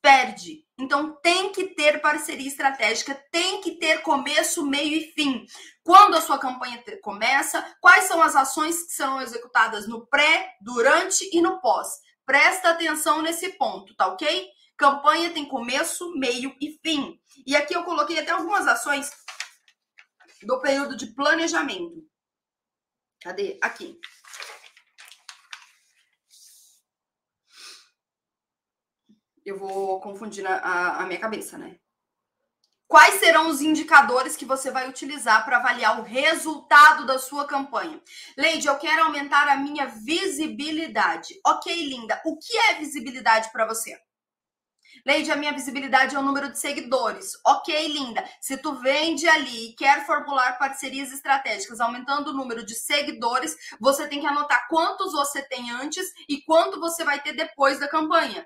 [0.00, 0.64] Perde.
[0.78, 5.46] Então tem que ter parceria estratégica, tem que ter começo, meio e fim.
[5.82, 11.28] Quando a sua campanha começa, quais são as ações que serão executadas no pré, durante
[11.32, 11.88] e no pós?
[12.26, 14.48] Presta atenção nesse ponto, tá ok?
[14.76, 17.18] Campanha tem começo, meio e fim.
[17.46, 19.10] E aqui eu coloquei até algumas ações
[20.44, 22.06] do período de planejamento.
[23.20, 23.58] Cadê?
[23.62, 23.98] Aqui.
[29.44, 31.78] Eu vou confundir a, a minha cabeça, né?
[32.86, 38.00] Quais serão os indicadores que você vai utilizar para avaliar o resultado da sua campanha?
[38.36, 41.40] Leide, eu quero aumentar a minha visibilidade.
[41.46, 42.20] Ok, linda.
[42.24, 43.98] O que é visibilidade para você?
[45.06, 47.32] Leide, a minha visibilidade é o número de seguidores.
[47.46, 48.24] Ok, linda.
[48.40, 54.08] Se tu vende ali e quer formular parcerias estratégicas aumentando o número de seguidores, você
[54.08, 58.44] tem que anotar quantos você tem antes e quanto você vai ter depois da campanha.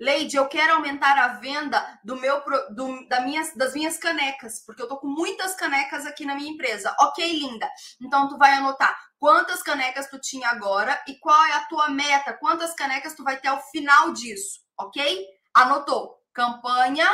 [0.00, 2.42] Leide, eu quero aumentar a venda do meu
[2.74, 6.50] do, da minhas, das minhas canecas, porque eu tô com muitas canecas aqui na minha
[6.50, 6.94] empresa.
[7.00, 7.68] Ok, linda.
[8.00, 12.32] Então tu vai anotar quantas canecas tu tinha agora e qual é a tua meta,
[12.32, 15.24] quantas canecas tu vai ter ao final disso, ok?
[15.54, 16.18] Anotou.
[16.32, 17.06] Campanha,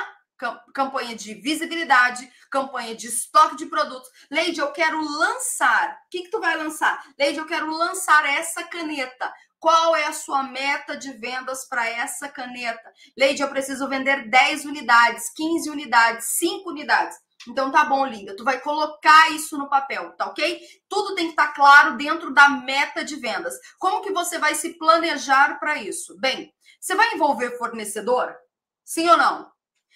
[0.72, 4.08] campanha de visibilidade, campanha de estoque de produtos.
[4.30, 5.92] Leide, eu quero lançar.
[5.92, 7.02] O que, que tu vai lançar?
[7.18, 9.32] Leide, eu quero lançar essa caneta.
[9.58, 12.92] Qual é a sua meta de vendas para essa caneta?
[13.16, 17.16] Leide, eu preciso vender 10 unidades, 15 unidades, 5 unidades.
[17.48, 18.36] Então tá bom, linda.
[18.36, 20.60] Tu vai colocar isso no papel, tá ok?
[20.88, 23.54] Tudo tem que estar tá claro dentro da meta de vendas.
[23.78, 26.18] Como que você vai se planejar para isso?
[26.18, 28.36] Bem, você vai envolver fornecedor?
[28.84, 29.50] Sim ou não?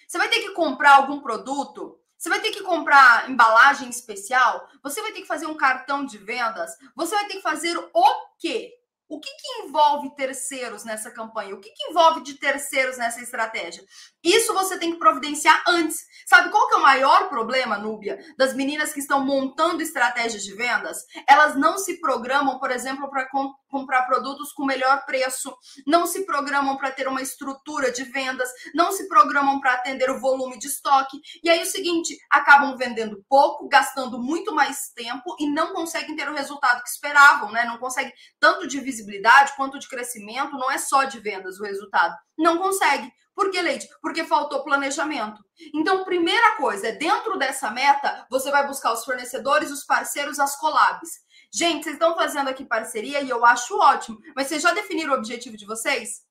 [0.07, 4.65] Você vai ter que comprar algum produto você vai ter que comprar embalagem especial?
[4.81, 6.71] Você vai ter que fazer um cartão de vendas?
[6.95, 8.71] Você vai ter que fazer o quê?
[9.09, 11.53] O que, que envolve terceiros nessa campanha?
[11.53, 13.83] O que, que envolve de terceiros nessa estratégia?
[14.23, 16.05] Isso você tem que providenciar antes.
[16.25, 20.55] Sabe qual que é o maior problema, Núbia, das meninas que estão montando estratégias de
[20.55, 21.05] vendas?
[21.27, 23.27] Elas não se programam, por exemplo, para
[23.73, 25.51] comprar produtos com melhor preço,
[25.87, 30.19] não se programam para ter uma estrutura de vendas, não se programam para atender o
[30.19, 31.19] volume de estoque.
[31.43, 36.29] E aí o seguinte, acabam vendendo pouco, gastando muito mais tempo e não conseguem ter
[36.29, 37.65] o resultado que esperavam, né?
[37.65, 42.15] Não conseguem tanto de visibilidade quanto de crescimento, não é só de vendas o resultado.
[42.37, 43.11] Não consegue.
[43.35, 43.87] Por que, Leite?
[44.01, 45.43] Porque faltou planejamento.
[45.73, 50.55] Então, primeira coisa, é dentro dessa meta, você vai buscar os fornecedores, os parceiros, as
[50.55, 51.09] collabs.
[51.53, 55.17] Gente, vocês estão fazendo aqui parceria e eu acho ótimo, mas vocês já definiram o
[55.17, 56.25] objetivo de vocês?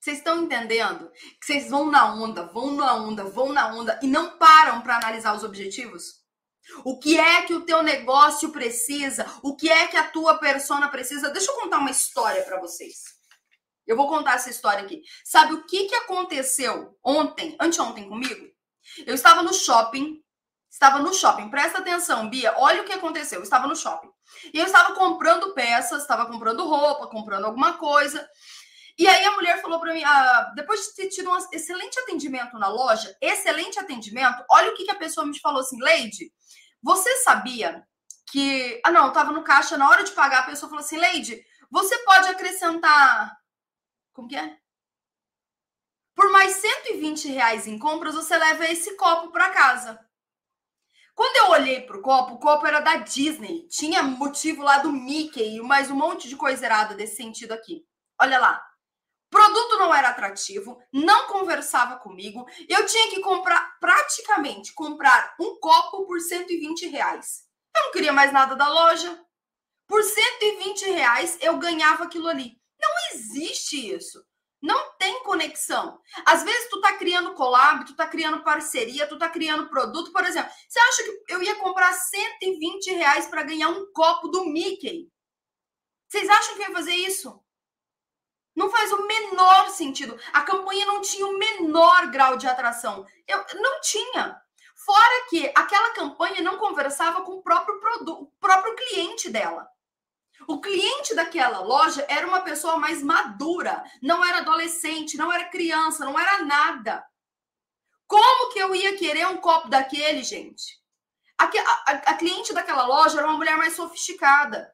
[0.00, 4.06] Vocês estão entendendo que vocês vão na onda, vão na onda, vão na onda e
[4.06, 6.24] não param para analisar os objetivos?
[6.84, 9.26] O que é que o teu negócio precisa?
[9.42, 11.30] O que é que a tua persona precisa?
[11.30, 13.16] Deixa eu contar uma história para vocês.
[13.84, 15.02] Eu vou contar essa história aqui.
[15.24, 18.46] Sabe o que, que aconteceu ontem, anteontem comigo?
[19.04, 20.22] Eu estava no shopping,
[20.76, 21.48] estava no shopping.
[21.48, 22.54] Presta atenção, Bia.
[22.58, 23.38] Olha o que aconteceu.
[23.38, 24.10] Eu estava no shopping.
[24.52, 28.28] E eu estava comprando peças, estava comprando roupa, comprando alguma coisa.
[28.98, 32.58] E aí a mulher falou para mim, ah, depois de ter tido um excelente atendimento
[32.58, 36.30] na loja, excelente atendimento, olha o que, que a pessoa me falou assim, Leide,
[36.82, 37.82] você sabia
[38.30, 38.80] que.
[38.84, 41.42] Ah, não, eu tava no caixa, na hora de pagar, a pessoa falou assim, Leide,
[41.70, 43.34] você pode acrescentar.
[44.12, 44.56] Como que é?
[46.14, 50.05] Por mais 120 reais em compras, você leva esse copo para casa.
[51.16, 53.66] Quando eu olhei pro copo, o copo era da Disney.
[53.68, 57.84] Tinha motivo lá do Mickey e mais um monte de coisa errada desse sentido aqui.
[58.20, 58.62] Olha lá
[59.36, 66.06] produto não era atrativo, não conversava comigo, eu tinha que comprar, praticamente, comprar um copo
[66.06, 67.44] por 120 reais.
[67.76, 69.22] Eu não queria mais nada da loja.
[69.86, 72.58] Por 120 reais eu ganhava aquilo ali.
[72.80, 74.24] Não existe isso.
[74.62, 76.00] Não tem conexão.
[76.24, 80.12] Às vezes tu tá criando collab, tu tá criando parceria, tu tá criando produto.
[80.12, 84.46] Por exemplo, você acha que eu ia comprar 120 reais para ganhar um copo do
[84.46, 85.10] Mickey?
[86.08, 87.42] Vocês acham que eu ia fazer isso?
[88.54, 90.18] Não faz o menor sentido.
[90.32, 93.04] A campanha não tinha o menor grau de atração.
[93.28, 94.40] Eu não tinha.
[94.74, 99.68] Fora que aquela campanha não conversava com o próprio produto, o próprio cliente dela.
[100.48, 106.04] O cliente daquela loja era uma pessoa mais madura, não era adolescente, não era criança,
[106.04, 107.04] não era nada.
[108.06, 110.80] Como que eu ia querer um copo daquele, gente?
[111.38, 114.72] A, a, a cliente daquela loja era uma mulher mais sofisticada.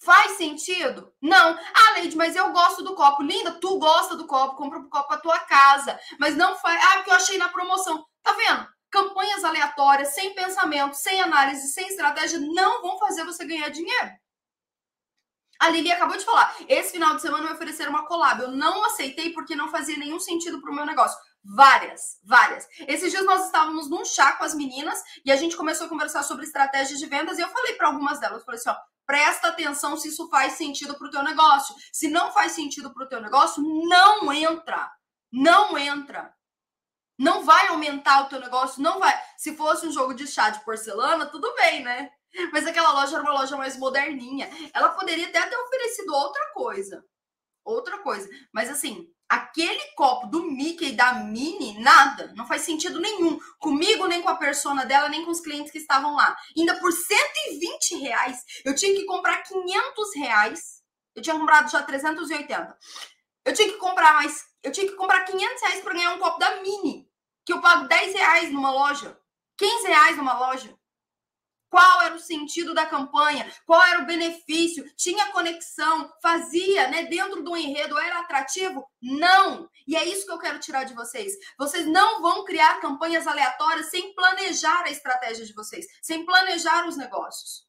[0.00, 1.12] Faz sentido?
[1.20, 1.58] Não.
[1.74, 3.22] Ah, Leide, mas eu gosto do copo.
[3.22, 5.98] Linda, tu gosta do copo, compra o copo para tua casa.
[6.18, 6.80] Mas não faz.
[6.84, 8.04] Ah, porque eu achei na promoção.
[8.22, 8.68] Tá vendo?
[8.90, 14.10] Campanhas aleatórias, sem pensamento, sem análise, sem estratégia, não vão fazer você ganhar dinheiro.
[15.58, 16.54] A Lili acabou de falar.
[16.68, 18.40] Esse final de semana me ofereceram uma collab.
[18.40, 21.18] Eu não aceitei porque não fazia nenhum sentido para o meu negócio.
[21.44, 22.66] Várias, várias.
[22.86, 26.22] Esses dias nós estávamos num chá com as meninas e a gente começou a conversar
[26.22, 29.96] sobre estratégias de vendas e eu falei para algumas delas, falei assim, ó, presta atenção
[29.96, 31.74] se isso faz sentido para o teu negócio.
[31.92, 34.90] Se não faz sentido para o teu negócio, não entra.
[35.32, 36.32] Não entra.
[37.18, 39.14] Não vai aumentar o teu negócio, não vai.
[39.36, 42.10] Se fosse um jogo de chá de porcelana, tudo bem, né?
[42.52, 44.48] Mas aquela loja era uma loja mais moderninha.
[44.72, 47.04] Ela poderia até ter oferecido outra coisa.
[47.64, 48.28] Outra coisa.
[48.52, 53.38] Mas assim, aquele copo do Mickey da Minnie, nada, não faz sentido nenhum.
[53.58, 56.36] Comigo, nem com a persona dela, nem com os clientes que estavam lá.
[56.56, 60.78] Ainda por 120 reais, eu tinha que comprar 500 reais.
[61.14, 62.78] Eu tinha comprado já 380.
[63.44, 64.44] Eu tinha que comprar mais.
[64.62, 67.08] Eu tinha que comprar 500 reais para ganhar um copo da Mini,
[67.44, 69.18] que eu pago 10 reais numa loja,
[69.56, 70.77] 15 reais numa loja.
[71.70, 73.50] Qual era o sentido da campanha?
[73.66, 74.84] Qual era o benefício?
[74.96, 76.10] Tinha conexão?
[76.22, 77.04] Fazia, né?
[77.04, 78.88] Dentro do enredo era atrativo?
[79.02, 79.68] Não.
[79.86, 81.32] E é isso que eu quero tirar de vocês.
[81.58, 86.96] Vocês não vão criar campanhas aleatórias sem planejar a estratégia de vocês, sem planejar os
[86.96, 87.66] negócios.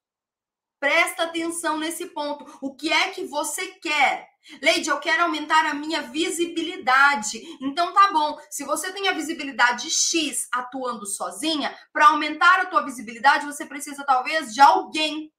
[0.79, 2.45] Presta atenção nesse ponto.
[2.61, 4.28] O que é que você quer?
[4.61, 7.39] Leide, eu quero aumentar a minha visibilidade.
[7.61, 8.37] Então tá bom.
[8.49, 14.03] Se você tem a visibilidade X atuando sozinha, para aumentar a tua visibilidade, você precisa
[14.05, 15.31] talvez de alguém.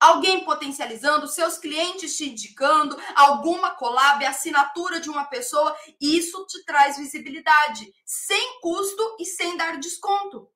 [0.00, 6.96] Alguém potencializando, seus clientes te indicando, alguma collab, assinatura de uma pessoa, isso te traz
[6.96, 10.50] visibilidade, sem custo e sem dar desconto.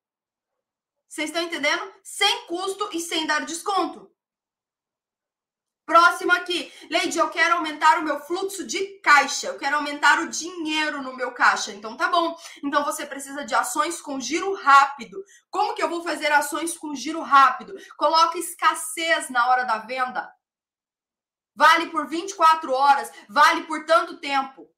[1.07, 1.93] Vocês estão entendendo?
[2.03, 4.14] Sem custo e sem dar desconto.
[5.85, 6.73] Próximo aqui.
[6.89, 9.47] Leide, eu quero aumentar o meu fluxo de caixa.
[9.47, 11.71] Eu quero aumentar o dinheiro no meu caixa.
[11.71, 12.35] Então tá bom.
[12.63, 15.23] Então você precisa de ações com giro rápido.
[15.49, 17.75] Como que eu vou fazer ações com giro rápido?
[17.97, 20.33] Coloca escassez na hora da venda.
[21.55, 24.69] Vale por 24 horas, vale por tanto tempo.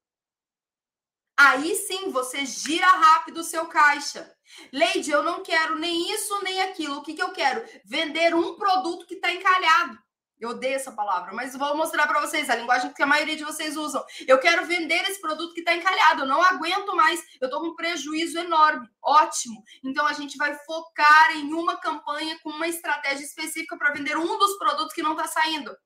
[1.36, 4.32] Aí sim você gira rápido o seu caixa.
[4.72, 6.96] Leide, eu não quero nem isso nem aquilo.
[6.98, 7.64] O que, que eu quero?
[7.84, 9.98] Vender um produto que está encalhado.
[10.40, 13.44] Eu odeio essa palavra, mas vou mostrar para vocês a linguagem que a maioria de
[13.44, 14.04] vocês usam.
[14.26, 17.68] Eu quero vender esse produto que está encalhado, eu não aguento mais, eu estou com
[17.68, 18.88] um prejuízo enorme.
[19.02, 19.62] Ótimo.
[19.84, 24.38] Então a gente vai focar em uma campanha com uma estratégia específica para vender um
[24.38, 25.76] dos produtos que não está saindo.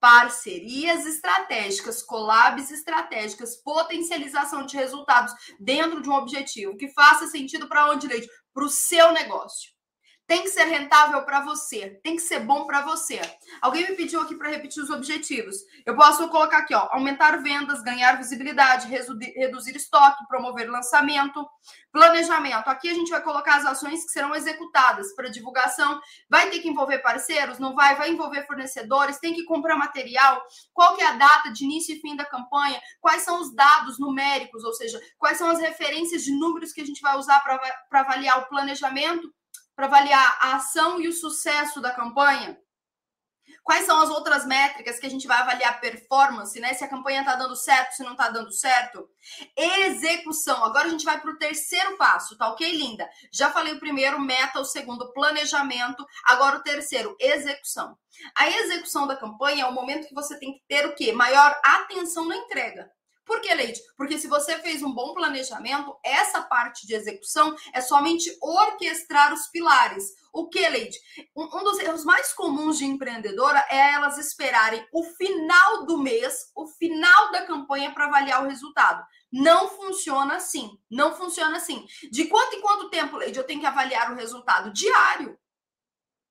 [0.00, 7.90] Parcerias estratégicas, collabs estratégicas, potencialização de resultados dentro de um objetivo que faça sentido para
[7.90, 8.28] onde, Leite?
[8.52, 9.70] Para o seu negócio.
[10.26, 13.20] Tem que ser rentável para você, tem que ser bom para você.
[13.60, 15.56] Alguém me pediu aqui para repetir os objetivos.
[15.84, 21.46] Eu posso colocar aqui, ó, aumentar vendas, ganhar visibilidade, reduzir estoque, promover lançamento,
[21.90, 22.68] planejamento.
[22.68, 26.00] Aqui a gente vai colocar as ações que serão executadas para divulgação.
[26.30, 27.58] Vai ter que envolver parceiros?
[27.58, 27.96] Não vai?
[27.96, 29.18] Vai envolver fornecedores?
[29.18, 30.42] Tem que comprar material?
[30.72, 32.80] Qual que é a data de início e fim da campanha?
[33.00, 36.86] Quais são os dados numéricos, ou seja, quais são as referências de números que a
[36.86, 39.30] gente vai usar para avaliar o planejamento?
[39.74, 42.58] Para avaliar a ação e o sucesso da campanha?
[43.62, 46.74] Quais são as outras métricas que a gente vai avaliar performance, né?
[46.74, 49.08] Se a campanha está dando certo, se não está dando certo.
[49.56, 50.64] Execução.
[50.64, 53.08] Agora a gente vai para o terceiro passo, tá ok, linda?
[53.32, 56.04] Já falei o primeiro, meta, o segundo, planejamento.
[56.24, 57.96] Agora o terceiro, execução.
[58.36, 61.12] A execução da campanha é o momento que você tem que ter o quê?
[61.12, 62.90] Maior atenção na entrega.
[63.24, 63.80] Por que, Leite?
[63.96, 69.46] Porque se você fez um bom planejamento, essa parte de execução é somente orquestrar os
[69.46, 70.04] pilares.
[70.32, 70.98] O que, Leite?
[71.36, 76.66] Um, dos erros mais comuns de empreendedora é elas esperarem o final do mês, o
[76.66, 79.04] final da campanha para avaliar o resultado.
[79.30, 80.70] Não funciona assim.
[80.90, 81.86] Não funciona assim.
[82.10, 84.72] De quanto em quanto tempo, Leide, eu tenho que avaliar o resultado?
[84.72, 85.38] Diário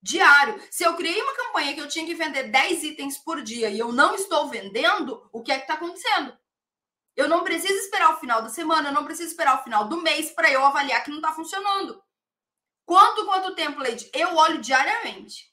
[0.02, 0.60] diário.
[0.72, 3.78] Se eu criei uma campanha que eu tinha que vender 10 itens por dia e
[3.78, 6.36] eu não estou vendendo, o que é que está acontecendo?
[7.16, 10.02] Eu não preciso esperar o final da semana, eu não preciso esperar o final do
[10.02, 12.02] mês para eu avaliar que não está funcionando.
[12.86, 14.10] Quanto, quanto tempo, Lady?
[14.14, 15.52] Eu olho diariamente.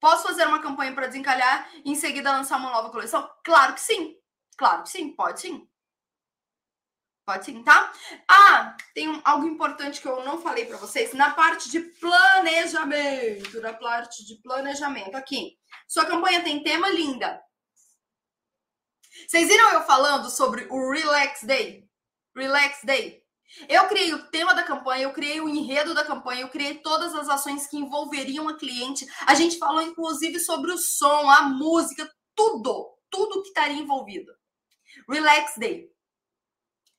[0.00, 3.30] Posso fazer uma campanha para desencalhar e em seguida lançar uma nova coleção?
[3.44, 4.16] Claro que sim.
[4.56, 5.68] Claro que sim, pode sim.
[7.24, 7.92] Pode sim, tá?
[8.28, 13.60] Ah, tem um, algo importante que eu não falei para vocês na parte de planejamento,
[13.60, 15.56] na parte de planejamento aqui.
[15.86, 17.40] Sua campanha tem tema linda.
[19.26, 21.88] Vocês viram eu falando sobre o Relax Day?
[22.34, 23.22] Relax Day.
[23.68, 27.14] Eu criei o tema da campanha, eu criei o enredo da campanha, eu criei todas
[27.14, 29.06] as ações que envolveriam a cliente.
[29.26, 34.32] A gente falou inclusive sobre o som, a música, tudo, tudo que estaria envolvido.
[35.08, 35.90] Relax Day.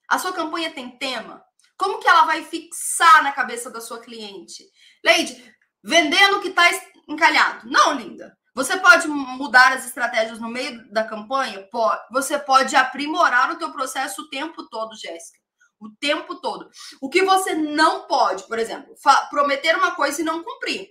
[0.07, 1.43] A sua campanha tem tema?
[1.75, 4.63] Como que ela vai fixar na cabeça da sua cliente?
[5.03, 6.69] Lady, vendendo que está
[7.07, 7.67] encalhado.
[7.67, 8.37] Não, linda.
[8.55, 11.67] Você pode mudar as estratégias no meio da campanha?
[11.71, 12.01] Pode.
[12.11, 15.39] Você pode aprimorar o teu processo o tempo todo, Jéssica.
[15.79, 16.69] O tempo todo.
[17.01, 18.93] O que você não pode, por exemplo,
[19.29, 20.89] prometer uma coisa e não cumprir.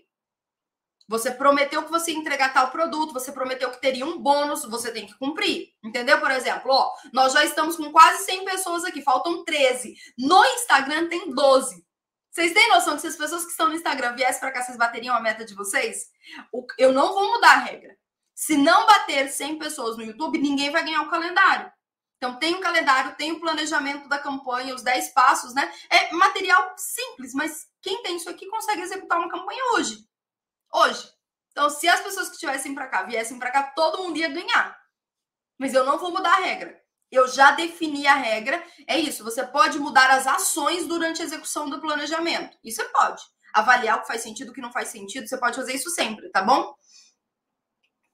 [1.09, 4.91] Você prometeu que você ia entregar tal produto, você prometeu que teria um bônus, você
[4.91, 5.69] tem que cumprir.
[5.85, 6.19] Entendeu?
[6.19, 9.95] Por exemplo, ó, nós já estamos com quase 100 pessoas aqui, faltam 13.
[10.19, 11.85] No Instagram tem 12.
[12.33, 14.79] Vocês têm noção que se as pessoas que estão no Instagram viessem para cá, vocês
[14.79, 16.11] bateriam a meta de vocês?
[16.79, 17.95] Eu não vou mudar a regra.
[18.35, 21.71] Se não bater 100 pessoas no YouTube, ninguém vai ganhar o calendário.
[22.17, 25.71] Então, tem o calendário, tem o planejamento da campanha, os 10 passos, né?
[25.91, 29.99] É material simples, mas quem tem isso aqui consegue executar uma campanha hoje.
[30.73, 31.13] Hoje.
[31.51, 34.81] Então, se as pessoas que estivessem para cá viessem para cá, todo mundo ia ganhar.
[35.59, 36.82] Mas eu não vou mudar a regra
[37.13, 38.65] eu já defini a regra.
[38.89, 42.57] É isso, você pode mudar as ações durante a execução do planejamento.
[42.65, 43.23] Isso você pode.
[43.53, 46.31] Avaliar o que faz sentido, o que não faz sentido, você pode fazer isso sempre,
[46.31, 46.75] tá bom?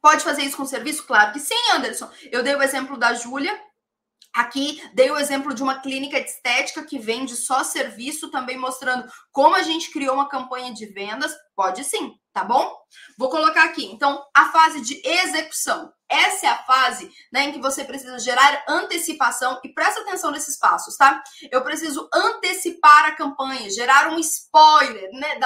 [0.03, 1.07] Pode fazer isso com serviço?
[1.07, 2.11] Claro que sim, Anderson.
[2.33, 3.59] Eu dei o exemplo da Júlia,
[4.35, 9.11] Aqui dei o exemplo de uma clínica de estética que vende só serviço, também mostrando
[9.33, 11.35] como a gente criou uma campanha de vendas.
[11.57, 12.73] Pode sim, tá bom?
[13.19, 15.93] Vou colocar aqui, então, a fase de execução.
[16.09, 20.57] Essa é a fase né, em que você precisa gerar antecipação e presta atenção nesses
[20.57, 21.21] passos, tá?
[21.51, 25.39] Eu preciso antecipar a campanha, gerar um spoiler, né?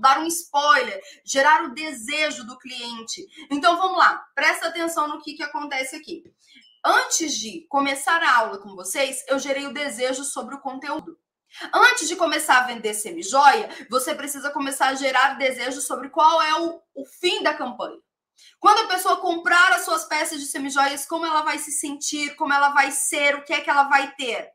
[0.00, 3.26] Dar um spoiler, gerar o desejo do cliente.
[3.50, 6.24] Então vamos lá, presta atenção no que, que acontece aqui.
[6.84, 11.18] Antes de começar a aula com vocês, eu gerei o desejo sobre o conteúdo.
[11.72, 16.60] Antes de começar a vender semi-joia, você precisa começar a gerar desejo sobre qual é
[16.60, 17.98] o, o fim da campanha.
[18.58, 22.52] Quando a pessoa comprar as suas peças de semijoias, como ela vai se sentir, como
[22.52, 24.50] ela vai ser, o que é que ela vai ter?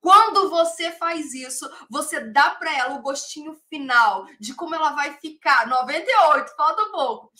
[0.00, 5.18] Quando você faz isso, você dá para ela o gostinho final de como ela vai
[5.18, 5.66] ficar.
[5.66, 7.32] 98, falta um pouco.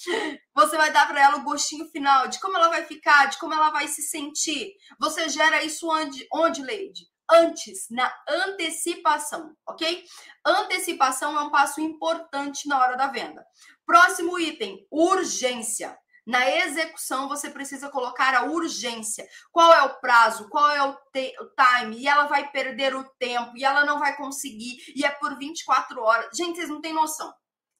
[0.55, 3.55] Você vai dar para ela o gostinho final de como ela vai ficar, de como
[3.55, 4.75] ela vai se sentir.
[4.99, 7.09] Você gera isso onde, onde Lady?
[7.33, 10.05] Antes, na antecipação, ok?
[10.45, 13.45] Antecipação é um passo importante na hora da venda.
[13.87, 15.97] Próximo item, urgência.
[16.27, 19.27] Na execução, você precisa colocar a urgência.
[19.51, 20.49] Qual é o prazo?
[20.49, 21.99] Qual é o, o, time?
[21.99, 26.01] E ela vai perder o tempo, e ela não vai conseguir, e é por 24
[26.01, 26.37] horas.
[26.37, 27.33] Gente, vocês não têm noção.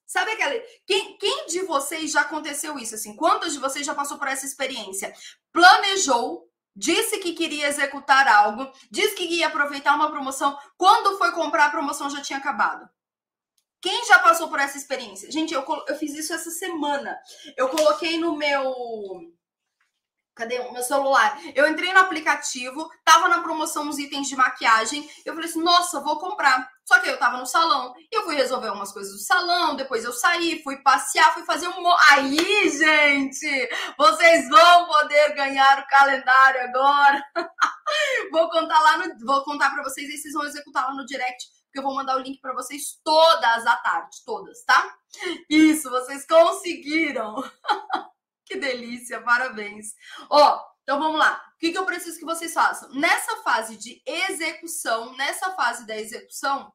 [0.05, 0.53] Sabe aquela.
[0.85, 2.95] Quem, quem de vocês já aconteceu isso?
[2.95, 5.13] Assim, quantos de vocês já passou por essa experiência?
[5.53, 10.57] Planejou, disse que queria executar algo, disse que ia aproveitar uma promoção.
[10.77, 12.89] Quando foi comprar, a promoção já tinha acabado.
[13.81, 15.31] Quem já passou por essa experiência?
[15.31, 17.17] Gente, eu, eu fiz isso essa semana.
[17.57, 18.73] Eu coloquei no meu.
[20.35, 21.39] Cadê o meu celular?
[21.55, 25.09] Eu entrei no aplicativo, tava na promoção uns itens de maquiagem.
[25.25, 26.69] Eu falei assim, nossa, vou comprar.
[26.91, 27.93] Só que eu tava no salão.
[28.11, 31.87] Eu fui resolver umas coisas do salão, depois eu saí, fui passear, fui fazer um.
[32.09, 33.69] Aí, gente!
[33.97, 37.23] Vocês vão poder ganhar o calendário agora.
[38.29, 39.25] vou contar lá no.
[39.25, 42.17] Vou contar para vocês e vocês vão executar lá no direct porque eu vou mandar
[42.17, 44.93] o link para vocês todas à tarde, todas, tá?
[45.49, 47.41] Isso, vocês conseguiram!
[48.45, 49.93] que delícia, parabéns!
[50.29, 51.41] Ó, então vamos lá.
[51.55, 52.89] O que, que eu preciso que vocês façam?
[52.89, 56.69] Nessa fase de execução, nessa fase da execução,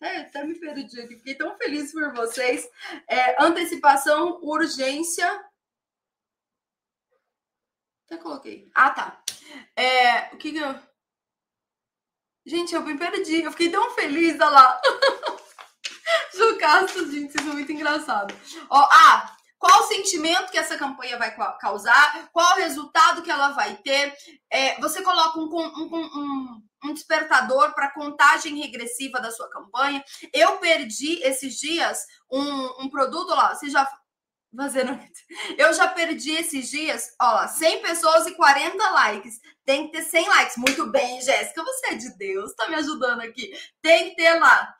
[0.00, 2.68] é, até me perdi aqui, fiquei tão feliz por vocês.
[3.08, 5.28] É, antecipação, urgência.
[8.06, 8.70] Até coloquei.
[8.74, 9.22] Ah, tá.
[9.76, 10.74] É, o que, que eu.
[12.46, 13.42] Gente, eu me perdi.
[13.42, 14.80] Eu fiquei tão feliz, olha lá.
[16.34, 18.36] Ju Castro, gente, vocês são muito engraçados.
[18.70, 22.30] Ó, ah, qual o sentimento que essa campanha vai causar?
[22.32, 24.16] Qual o resultado que ela vai ter?
[24.50, 30.02] É, você coloca um, um, um, um despertador para contagem regressiva da sua campanha.
[30.32, 31.98] Eu perdi esses dias
[32.30, 33.54] um, um produto lá.
[33.54, 33.84] Você já
[34.56, 34.98] Fazendo.
[35.58, 39.38] Eu já perdi esses dias, ó, 100 pessoas e 40 likes.
[39.64, 40.56] Tem que ter 100 likes.
[40.56, 43.52] Muito bem, Jéssica, você é de Deus, tá me ajudando aqui.
[43.82, 44.74] Tem que ter lá.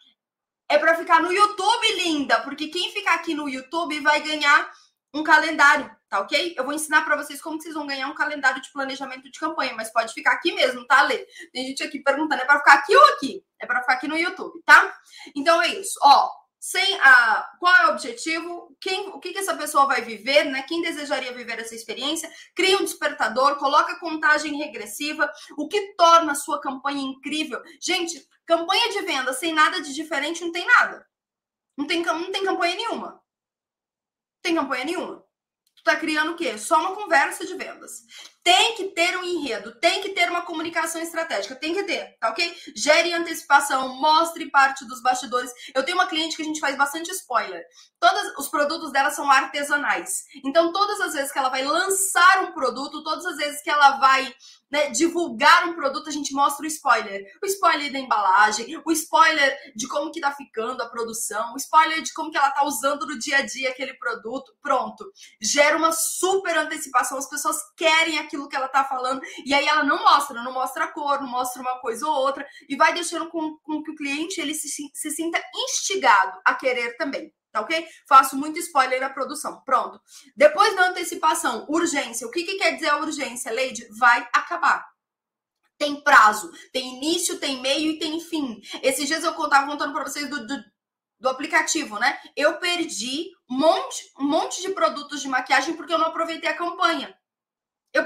[0.71, 4.71] É para ficar no YouTube, linda, porque quem ficar aqui no YouTube vai ganhar
[5.15, 6.55] um calendário, tá ok?
[6.57, 9.75] Eu vou ensinar para vocês como vocês vão ganhar um calendário de planejamento de campanha,
[9.75, 11.27] mas pode ficar aqui mesmo, tá, Lê?
[11.53, 13.45] Tem gente aqui perguntando, é para ficar aqui ou aqui?
[13.61, 14.95] É para ficar aqui no YouTube, tá?
[15.35, 16.31] Então é isso, ó
[16.61, 20.63] sem a qual é o objetivo, quem, o que, que essa pessoa vai viver, né?
[20.63, 26.37] Quem desejaria viver essa experiência, cria um despertador, coloca contagem regressiva, o que torna a
[26.37, 27.63] sua campanha incrível.
[27.81, 31.07] Gente, campanha de venda sem nada de diferente não tem nada.
[31.77, 33.13] Não tem, não tem campanha nenhuma.
[33.13, 33.21] Não
[34.43, 35.25] tem campanha nenhuma.
[35.89, 36.59] Tu tá criando o quê?
[36.59, 38.05] Só uma conversa de vendas.
[38.49, 42.31] Tem que ter um enredo, tem que ter uma comunicação estratégica, tem que ter, tá
[42.31, 42.57] ok?
[42.75, 45.53] Gere antecipação, mostre parte dos bastidores.
[45.75, 47.63] Eu tenho uma cliente que a gente faz bastante spoiler.
[48.01, 50.25] Todos os produtos dela são artesanais.
[50.43, 53.99] Então, todas as vezes que ela vai lançar um produto, todas as vezes que ela
[53.99, 54.35] vai
[54.71, 57.25] né, divulgar um produto, a gente mostra o spoiler.
[57.43, 62.03] O spoiler da embalagem, o spoiler de como que tá ficando a produção, o spoiler
[62.03, 64.55] de como que ela tá usando no dia a dia aquele produto.
[64.63, 65.11] Pronto.
[65.41, 67.19] Gera uma super antecipação.
[67.19, 69.23] As pessoas querem aquilo que ela tá falando.
[69.47, 72.47] E aí ela não mostra, não mostra a cor, não mostra uma coisa ou outra.
[72.69, 76.95] E vai deixando com, com que o cliente ele se, se sinta instigado a querer
[76.99, 77.87] também tá ok?
[78.07, 79.63] Faço muito spoiler da produção.
[79.65, 80.01] Pronto.
[80.37, 82.27] Depois da antecipação, urgência.
[82.27, 83.87] O que, que quer dizer a urgência, Lady?
[83.99, 84.87] Vai acabar.
[85.79, 88.61] Tem prazo, tem início, tem meio e tem fim.
[88.83, 90.65] Esses dias eu estava contando para vocês do, do,
[91.21, 92.19] do, aplicativo, né?
[92.37, 96.57] Eu perdi um monte, um monte de produtos de maquiagem porque eu não aproveitei a
[96.57, 97.17] campanha.
[97.93, 98.05] Eu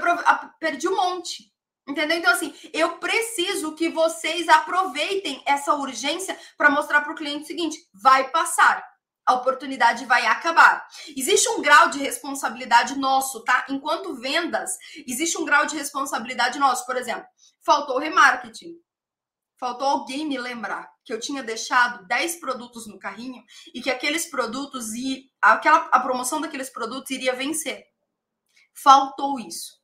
[0.59, 1.51] perdi um monte.
[1.87, 2.17] Entendeu?
[2.17, 7.47] Então, assim, eu preciso que vocês aproveitem essa urgência para mostrar para o cliente o
[7.47, 8.83] seguinte: vai passar
[9.25, 10.85] a oportunidade vai acabar.
[11.15, 13.65] Existe um grau de responsabilidade nosso, tá?
[13.69, 14.71] Enquanto vendas,
[15.07, 16.85] existe um grau de responsabilidade nosso.
[16.85, 17.25] Por exemplo,
[17.65, 18.75] faltou remarketing.
[19.57, 23.41] Faltou alguém me lembrar que eu tinha deixado 10 produtos no carrinho
[23.73, 27.85] e que aqueles produtos e aquela a promoção daqueles produtos iria vencer.
[28.73, 29.83] Faltou isso.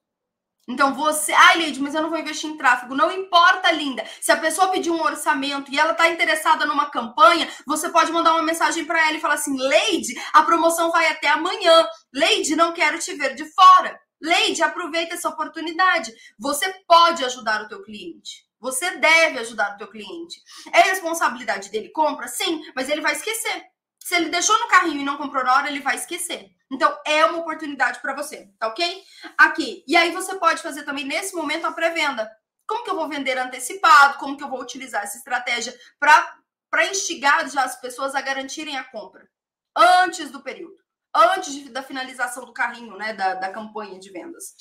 [0.69, 2.93] Então você, ai, Leide, mas eu não vou investir em tráfego.
[2.93, 4.05] Não importa, linda.
[4.21, 8.33] Se a pessoa pedir um orçamento e ela está interessada numa campanha, você pode mandar
[8.33, 11.87] uma mensagem para ela e falar assim: Leide, a promoção vai até amanhã.
[12.13, 13.99] Leide, não quero te ver de fora.
[14.21, 16.13] Leide, aproveita essa oportunidade.
[16.37, 18.45] Você pode ajudar o teu cliente.
[18.59, 20.39] Você deve ajudar o teu cliente.
[20.71, 22.27] É responsabilidade dele compra?
[22.27, 23.63] Sim, mas ele vai esquecer.
[24.10, 26.49] Se ele deixou no carrinho e não comprou na hora, ele vai esquecer.
[26.72, 29.03] Então, é uma oportunidade para você, tá ok?
[29.38, 29.84] Aqui.
[29.88, 32.28] E aí você pode fazer também, nesse momento, a pré-venda.
[32.66, 34.18] Como que eu vou vender antecipado?
[34.18, 38.84] Como que eu vou utilizar essa estratégia para instigar já as pessoas a garantirem a
[38.84, 39.30] compra
[39.78, 40.78] antes do período,
[41.16, 44.55] antes de, da finalização do carrinho, né, da, da campanha de vendas.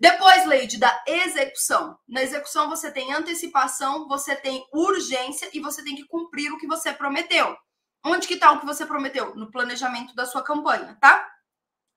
[0.00, 1.96] Depois, Leide, da execução.
[2.08, 6.66] Na execução você tem antecipação, você tem urgência e você tem que cumprir o que
[6.66, 7.56] você prometeu.
[8.04, 9.34] Onde que está o que você prometeu?
[9.34, 11.28] No planejamento da sua campanha, tá?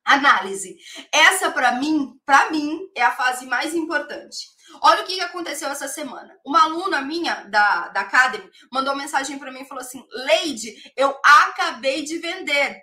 [0.05, 0.77] Análise.
[1.11, 4.37] Essa para mim, para mim é a fase mais importante.
[4.81, 6.37] Olha o que aconteceu essa semana.
[6.45, 11.17] Uma aluna minha da, da Academy mandou mensagem para mim e falou assim: Leide, eu
[11.23, 12.81] acabei de vender.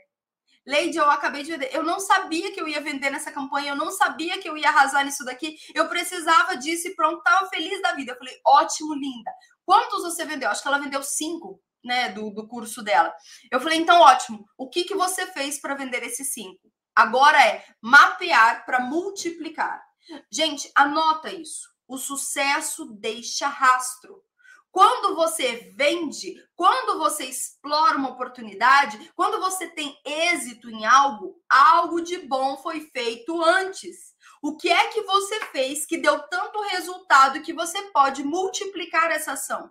[0.66, 1.71] Leide, eu acabei de vender.
[1.73, 4.68] Eu não sabia que eu ia vender nessa campanha, eu não sabia que eu ia
[4.68, 5.57] arrasar nisso daqui.
[5.75, 8.12] Eu precisava disso e pronto, tava feliz da vida.
[8.12, 9.31] Eu falei, ótimo, linda.
[9.64, 10.49] Quantos você vendeu?
[10.51, 13.14] Acho que ela vendeu cinco, né, do, do curso dela.
[13.51, 14.45] Eu falei, então ótimo.
[14.57, 16.70] O que, que você fez para vender esses cinco?
[16.95, 19.83] Agora é mapear para multiplicar.
[20.31, 21.68] Gente, anota isso.
[21.87, 24.22] O sucesso deixa rastro.
[24.70, 32.01] Quando você vende, quando você explora uma oportunidade, quando você tem êxito em algo, algo
[32.01, 34.14] de bom foi feito antes.
[34.41, 39.33] O que é que você fez que deu tanto resultado que você pode multiplicar essa
[39.33, 39.70] ação?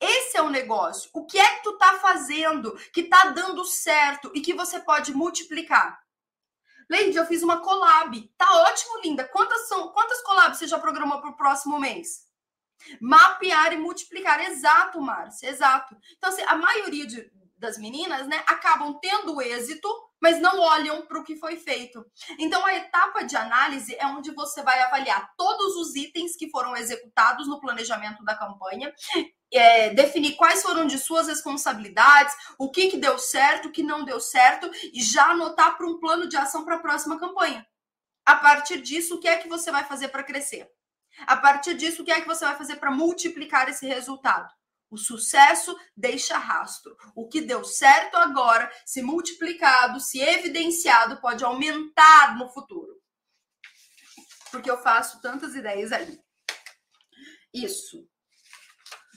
[0.00, 1.10] Esse é o negócio.
[1.12, 5.12] O que é que tu tá fazendo que tá dando certo e que você pode
[5.12, 6.02] multiplicar?
[6.88, 8.20] Leide, eu fiz uma collab.
[8.36, 9.24] Tá ótimo, linda.
[9.24, 9.88] Quantas são?
[9.92, 12.24] Quantas collabs você já programou para o próximo mês?
[13.00, 14.40] Mapear e multiplicar.
[14.40, 15.96] Exato, Márcia, exato.
[16.16, 19.88] Então, assim, a maioria de, das meninas, né, acabam tendo êxito,
[20.24, 22.02] mas não olham para o que foi feito.
[22.38, 26.74] Então, a etapa de análise é onde você vai avaliar todos os itens que foram
[26.74, 28.90] executados no planejamento da campanha
[29.52, 34.02] é, definir quais foram de suas responsabilidades, o que, que deu certo, o que não
[34.02, 37.66] deu certo, e já anotar para um plano de ação para a próxima campanha.
[38.24, 40.66] A partir disso, o que é que você vai fazer para crescer?
[41.26, 44.50] A partir disso, o que é que você vai fazer para multiplicar esse resultado?
[44.94, 46.96] O sucesso deixa rastro.
[47.16, 53.02] O que deu certo agora, se multiplicado, se evidenciado, pode aumentar no futuro.
[54.52, 56.16] Porque eu faço tantas ideias ali.
[57.52, 58.08] Isso.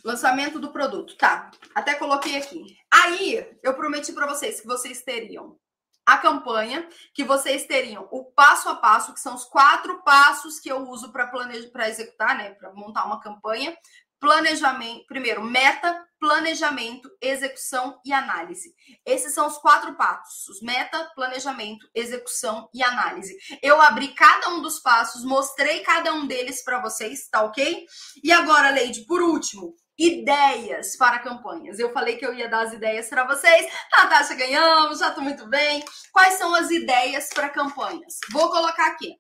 [0.03, 1.51] Lançamento do produto, tá?
[1.75, 2.75] Até coloquei aqui.
[2.91, 5.59] Aí, eu prometi para vocês que vocês teriam
[6.03, 10.71] a campanha, que vocês teriam o passo a passo, que são os quatro passos que
[10.71, 13.77] eu uso para planejar, para executar, né, para montar uma campanha.
[14.19, 18.73] Planejamento, primeiro, meta, planejamento, execução e análise.
[19.05, 23.35] Esses são os quatro passos: meta, planejamento, execução e análise.
[23.61, 27.85] Eu abri cada um dos passos, mostrei cada um deles para vocês, tá ok?
[28.23, 31.79] E agora, Leide, por último, ideias para campanhas.
[31.79, 33.71] Eu falei que eu ia dar as ideias para vocês.
[33.91, 35.83] Natasha, ganhamos, já tô muito bem.
[36.11, 38.19] Quais são as ideias para campanhas?
[38.31, 39.15] Vou colocar aqui.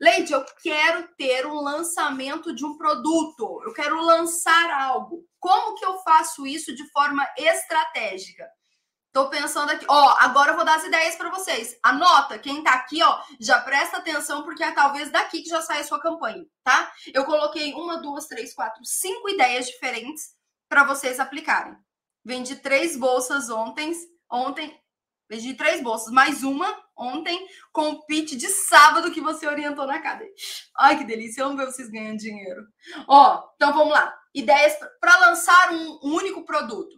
[0.00, 3.62] Leide, eu quero ter um lançamento de um produto.
[3.64, 5.24] Eu quero lançar algo.
[5.40, 8.46] Como que eu faço isso de forma estratégica?
[9.16, 11.74] Tô pensando aqui, ó, agora eu vou dar as ideias para vocês.
[11.82, 15.80] Anota, quem tá aqui, ó, já presta atenção, porque é talvez daqui que já saia
[15.80, 16.92] a sua campanha, tá?
[17.14, 20.34] Eu coloquei uma, duas, três, quatro, cinco ideias diferentes
[20.68, 21.74] para vocês aplicarem.
[22.22, 23.90] Vendi três bolsas ontem,
[24.30, 24.78] ontem,
[25.28, 30.00] vendi três bolsas, mais uma ontem, com o pitch de sábado que você orientou na
[30.00, 30.32] cadeia.
[30.78, 32.62] Ai, que delícia, vamos ver vocês ganhando dinheiro.
[33.06, 34.14] Ó, então vamos lá.
[34.34, 36.96] Ideias para lançar um, um único produto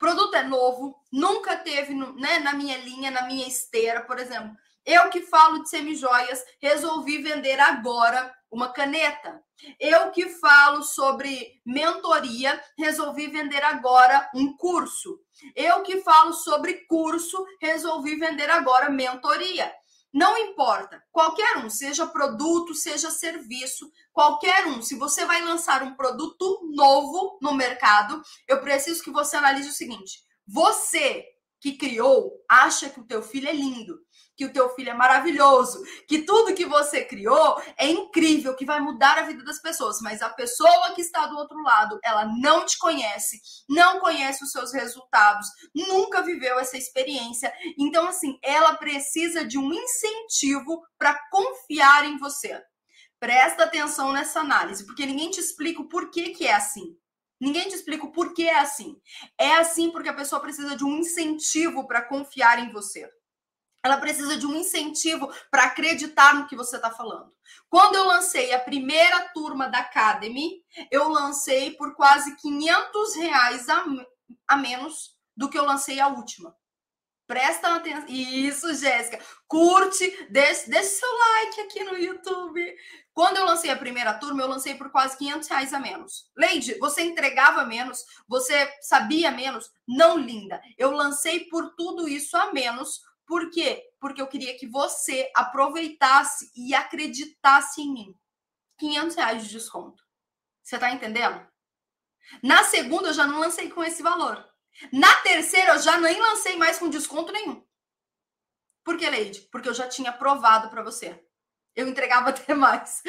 [0.00, 4.56] produto é novo, nunca teve né, na minha linha, na minha esteira, por exemplo.
[4.84, 9.40] Eu que falo de semijoias, resolvi vender agora uma caneta.
[9.78, 15.18] Eu que falo sobre mentoria, resolvi vender agora um curso.
[15.54, 19.72] Eu que falo sobre curso, resolvi vender agora mentoria.
[20.12, 24.82] Não importa, qualquer um, seja produto, seja serviço, qualquer um.
[24.82, 29.72] Se você vai lançar um produto novo no mercado, eu preciso que você analise o
[29.72, 31.24] seguinte: você
[31.60, 34.00] que criou acha que o teu filho é lindo,
[34.40, 38.80] que o teu filho é maravilhoso, que tudo que você criou é incrível, que vai
[38.80, 42.64] mudar a vida das pessoas, mas a pessoa que está do outro lado, ela não
[42.64, 43.38] te conhece,
[43.68, 47.52] não conhece os seus resultados, nunca viveu essa experiência.
[47.78, 52.58] Então assim, ela precisa de um incentivo para confiar em você.
[53.18, 56.96] Presta atenção nessa análise, porque ninguém te explica o porquê que é assim.
[57.38, 58.96] Ninguém te explica o porquê é assim.
[59.36, 63.06] É assim porque a pessoa precisa de um incentivo para confiar em você.
[63.82, 67.32] Ela precisa de um incentivo para acreditar no que você está falando.
[67.68, 73.84] Quando eu lancei a primeira turma da Academy, eu lancei por quase 500 reais a,
[74.48, 76.54] a menos do que eu lancei a última.
[77.30, 78.08] Presta atenção.
[78.08, 79.20] Isso, Jéssica.
[79.46, 82.60] Curte, deixa, deixa seu like aqui no YouTube.
[83.14, 86.28] Quando eu lancei a primeira turma, eu lancei por quase 500 reais a menos.
[86.36, 89.70] Leide, você entregava menos, você sabia menos?
[89.86, 90.60] Não, linda.
[90.76, 93.00] Eu lancei por tudo isso a menos.
[93.30, 93.88] Por quê?
[94.00, 98.20] Porque eu queria que você aproveitasse e acreditasse em mim.
[98.76, 100.02] 500 reais de desconto.
[100.64, 101.48] Você tá entendendo?
[102.42, 104.44] Na segunda, eu já não lancei com esse valor.
[104.92, 107.64] Na terceira, eu já nem lancei mais com desconto nenhum.
[108.82, 109.42] Por que, Leide?
[109.52, 111.24] Porque eu já tinha provado para você.
[111.74, 113.02] Eu entregava até mais.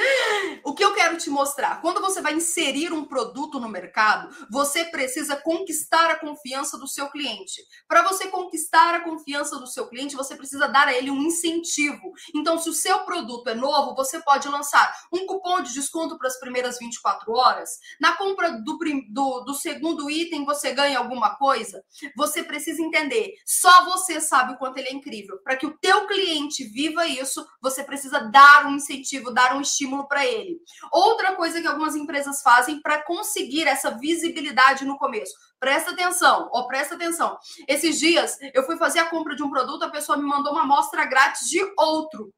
[0.64, 1.82] O que eu quero te mostrar?
[1.82, 7.10] Quando você vai inserir um produto no mercado, você precisa conquistar a confiança do seu
[7.10, 7.62] cliente.
[7.88, 12.12] Para você conquistar a confiança do seu cliente, você precisa dar a ele um incentivo.
[12.36, 16.28] Então, se o seu produto é novo, você pode lançar um cupom de desconto para
[16.28, 17.80] as primeiras 24 horas.
[18.00, 18.78] Na compra do,
[19.10, 21.84] do, do segundo item, você ganha alguma coisa.
[22.16, 23.34] Você precisa entender.
[23.46, 25.40] Só você sabe o quanto ele é incrível.
[25.44, 29.62] Para que o teu cliente viva isso, você precisa dar dar um incentivo, dar um
[29.62, 30.60] estímulo para ele.
[30.92, 35.34] Outra coisa que algumas empresas fazem para conseguir essa visibilidade no começo.
[35.60, 37.38] Presta atenção, ó, presta atenção.
[37.68, 40.64] Esses dias eu fui fazer a compra de um produto, a pessoa me mandou uma
[40.64, 42.34] amostra grátis de outro.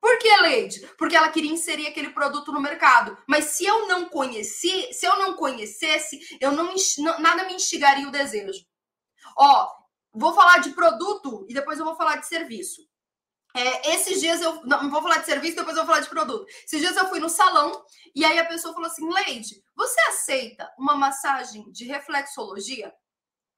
[0.00, 0.88] Por que, Leide?
[0.96, 3.16] Porque ela queria inserir aquele produto no mercado.
[3.26, 6.74] Mas se eu não conheci, se eu não conhecesse, eu não
[7.18, 8.64] nada me instigaria o desejo.
[9.36, 9.68] Ó,
[10.14, 12.82] vou falar de produto e depois eu vou falar de serviço.
[13.56, 14.62] É, esses dias eu.
[14.66, 16.46] Não, vou falar de serviço, depois eu vou falar de produto.
[16.64, 17.72] Esses dias eu fui no salão
[18.14, 22.92] e aí a pessoa falou assim: Leide, você aceita uma massagem de reflexologia?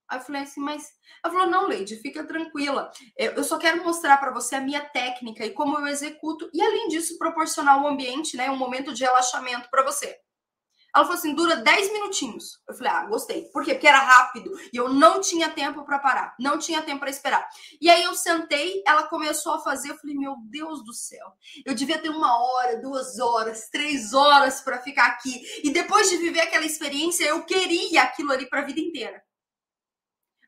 [0.08, 0.88] Aí eu falei assim, mas.
[1.22, 2.90] Ela falou: não, Leide, fica tranquila.
[3.16, 6.48] Eu só quero mostrar para você a minha técnica e como eu executo.
[6.54, 8.50] E além disso, proporcionar um ambiente, né?
[8.50, 10.16] Um momento de relaxamento para você.
[10.94, 12.60] Ela falou assim: dura 10 minutinhos.
[12.68, 13.42] Eu falei: ah, gostei.
[13.52, 13.74] Por quê?
[13.74, 17.46] Porque era rápido e eu não tinha tempo para parar, não tinha tempo para esperar.
[17.80, 19.90] E aí eu sentei, ela começou a fazer.
[19.90, 21.32] Eu falei: meu Deus do céu,
[21.64, 25.42] eu devia ter uma hora, duas horas, três horas para ficar aqui.
[25.62, 29.22] E depois de viver aquela experiência, eu queria aquilo ali para a vida inteira.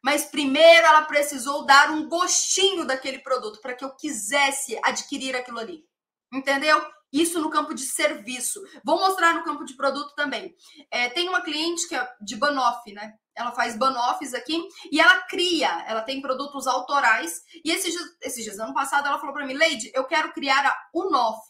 [0.02, 5.58] Mas primeiro ela precisou dar um gostinho daquele produto para que eu quisesse adquirir aquilo
[5.58, 5.84] ali.
[6.32, 6.80] Entendeu?
[7.12, 8.60] Isso no campo de serviço.
[8.84, 10.54] Vou mostrar no campo de produto também.
[10.90, 13.14] É, tem uma cliente que é de banoff, né?
[13.34, 17.42] Ela faz banoffs aqui e ela cria, ela tem produtos autorais.
[17.64, 20.76] E esses esses dias ano passado, ela falou para mim, Leide, eu quero criar a
[20.94, 21.46] Unoff,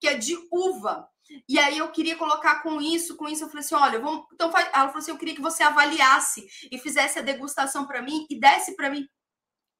[0.00, 1.08] que é de uva.
[1.48, 4.50] E aí eu queria colocar com isso, com isso eu falei assim, olha, vamos, então
[4.50, 8.38] ela falou assim, eu queria que você avaliasse e fizesse a degustação para mim e
[8.38, 9.08] desse para mim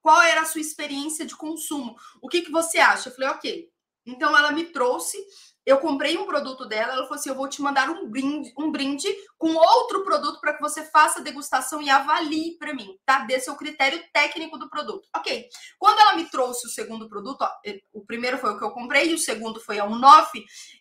[0.01, 1.95] qual era a sua experiência de consumo.
[2.21, 3.09] O que que você acha?
[3.09, 3.69] Eu falei, OK.
[4.05, 5.17] Então ela me trouxe,
[5.65, 8.71] eu comprei um produto dela, ela falou assim: eu vou te mandar um brinde, um
[8.71, 13.19] brinde com outro produto para que você faça a degustação e avalie para mim, tá?
[13.19, 15.07] Dê seu critério técnico do produto.
[15.15, 15.47] Ok.
[15.79, 17.49] Quando ela me trouxe o segundo produto, ó,
[17.93, 20.31] o primeiro foi o que eu comprei, e o segundo foi a Unoff,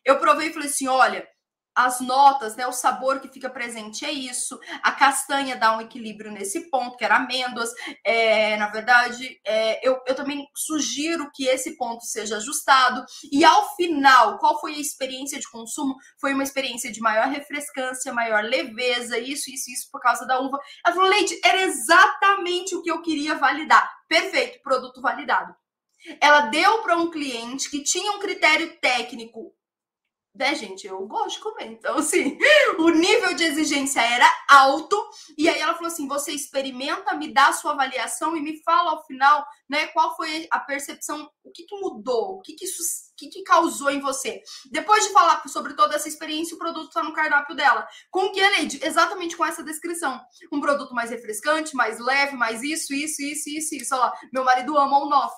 [0.04, 1.26] eu provei e falei assim: olha
[1.74, 4.58] as notas, né, o sabor que fica presente é isso.
[4.82, 7.70] A castanha dá um equilíbrio nesse ponto, que era amêndoas.
[8.04, 13.04] É, na verdade, é, eu, eu também sugiro que esse ponto seja ajustado.
[13.32, 15.96] E ao final, qual foi a experiência de consumo?
[16.20, 20.58] Foi uma experiência de maior refrescância, maior leveza, isso, isso, isso, por causa da uva.
[20.84, 23.90] Ela falou, Leite, era exatamente o que eu queria validar.
[24.08, 25.54] Perfeito, produto validado.
[26.20, 29.54] Ela deu para um cliente que tinha um critério técnico
[30.34, 30.86] né, gente?
[30.86, 31.66] Eu gosto de comer.
[31.66, 32.36] Então, assim,
[32.78, 35.00] o nível de exigência era alto.
[35.38, 38.90] E aí ela falou assim: você experimenta, me dá a sua avaliação e me fala
[38.90, 43.04] ao final, né, qual foi a percepção, o que, que mudou, o que, que isso.
[43.16, 44.42] Que, que causou em você?
[44.72, 47.86] Depois de falar sobre toda essa experiência, o produto está no cardápio dela.
[48.10, 48.80] Com que, Lady?
[48.82, 50.20] Exatamente com essa descrição.
[50.52, 53.94] Um produto mais refrescante, mais leve, mais isso, isso, isso, isso, isso.
[53.94, 55.32] Olha lá, meu marido ama o Noff.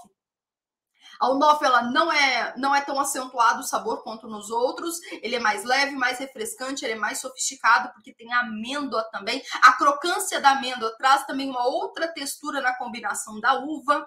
[1.21, 1.27] A
[1.63, 4.99] ela não é não é tão acentuado o sabor quanto nos outros.
[5.23, 9.43] Ele é mais leve, mais refrescante, ele é mais sofisticado porque tem amêndoa também.
[9.63, 14.07] A crocância da amêndoa traz também uma outra textura na combinação da uva.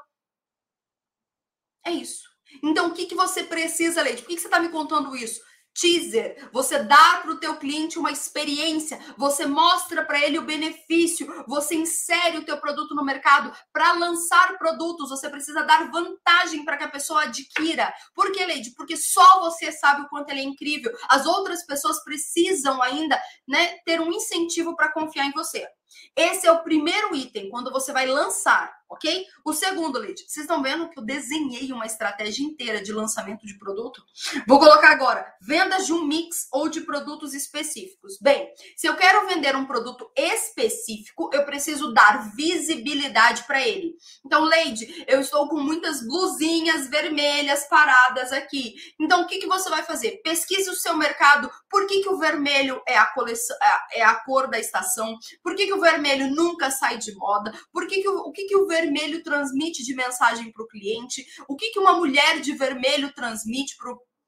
[1.85, 2.29] É isso.
[2.63, 4.21] Então, o que, que você precisa, Leite?
[4.21, 5.39] Por que, que você está me contando isso?
[5.73, 11.27] Teaser, você dá para o teu cliente uma experiência, você mostra para ele o benefício,
[11.47, 13.51] você insere o teu produto no mercado.
[13.71, 17.93] Para lançar produtos, você precisa dar vantagem para que a pessoa adquira.
[18.13, 18.73] Por que, Leide?
[18.75, 20.91] Porque só você sabe o quanto ele é incrível.
[21.09, 25.67] As outras pessoas precisam ainda né, ter um incentivo para confiar em você.
[26.15, 29.25] Esse é o primeiro item quando você vai lançar, ok?
[29.45, 33.57] O segundo, Leite, vocês estão vendo que eu desenhei uma estratégia inteira de lançamento de
[33.57, 34.03] produto?
[34.47, 38.17] Vou colocar agora vendas de um mix ou de produtos específicos.
[38.19, 43.93] Bem, se eu quero vender um produto específico, eu preciso dar visibilidade para ele.
[44.25, 48.75] Então, Leide, eu estou com muitas blusinhas vermelhas paradas aqui.
[48.99, 50.21] Então, o que, que você vai fazer?
[50.23, 51.49] Pesquise o seu mercado.
[51.69, 53.55] Por que, que o vermelho é a, coleção,
[53.93, 55.15] é a cor da estação?
[55.43, 57.53] Por que, que o vermelho nunca sai de moda?
[57.71, 58.78] Por que, que o, o que, que o vermelho
[59.23, 61.25] transmite de mensagem para o cliente?
[61.47, 63.75] O que, que uma mulher de vermelho transmite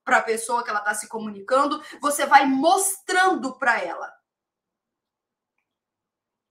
[0.04, 4.12] para a pessoa que ela está se comunicando, você vai mostrando para ela.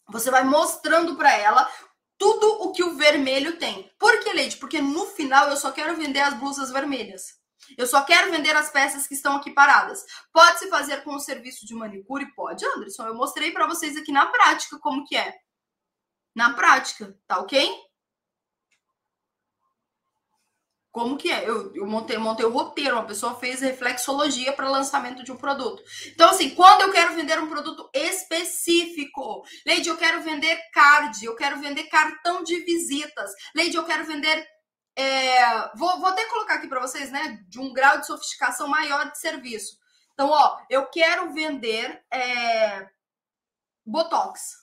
[0.09, 1.71] Você vai mostrando para ela
[2.19, 3.91] tudo o que o vermelho tem.
[3.99, 4.57] Por que, Leite?
[4.59, 7.41] Porque no final eu só quero vender as blusas vermelhas.
[7.79, 10.05] Eu só quero vender as peças que estão aqui paradas.
[10.33, 12.33] Pode se fazer com o serviço de manicure?
[12.35, 13.07] Pode, Anderson.
[13.07, 15.35] Eu mostrei para vocês aqui na prática como que é.
[16.35, 17.71] Na prática, tá ok?
[20.93, 21.49] Como que é?
[21.49, 25.83] Eu, eu montei, montei o roteiro, uma pessoa fez reflexologia para lançamento de um produto.
[26.09, 31.37] Então, assim, quando eu quero vender um produto específico, Leide, eu quero vender card, eu
[31.37, 34.45] quero vender cartão de visitas, Leide, eu quero vender.
[34.97, 37.41] É, vou, vou até colocar aqui para vocês, né?
[37.49, 39.79] De um grau de sofisticação maior de serviço.
[40.13, 42.87] Então, ó, eu quero vender é,
[43.87, 44.60] Botox.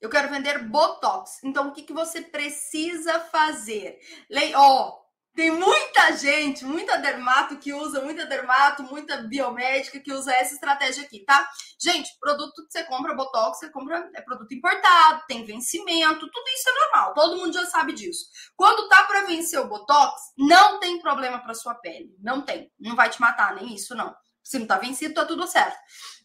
[0.00, 1.42] Eu quero vender Botox.
[1.42, 3.98] Então, o que, que você precisa fazer?
[4.30, 4.96] Lei, ó,
[5.38, 11.04] tem muita gente, muita dermato que usa, muita dermato, muita biomédica que usa essa estratégia
[11.04, 11.48] aqui, tá?
[11.80, 16.68] Gente, produto que você compra, Botox, você compra, é produto importado, tem vencimento, tudo isso
[16.68, 18.26] é normal, todo mundo já sabe disso.
[18.56, 22.96] Quando tá para vencer o Botox, não tem problema para sua pele, não tem, não
[22.96, 24.12] vai te matar, nem isso não.
[24.48, 25.76] Se não tá vencido, tá tudo certo.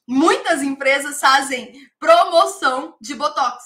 [0.07, 3.61] Muitas empresas fazem promoção de Botox.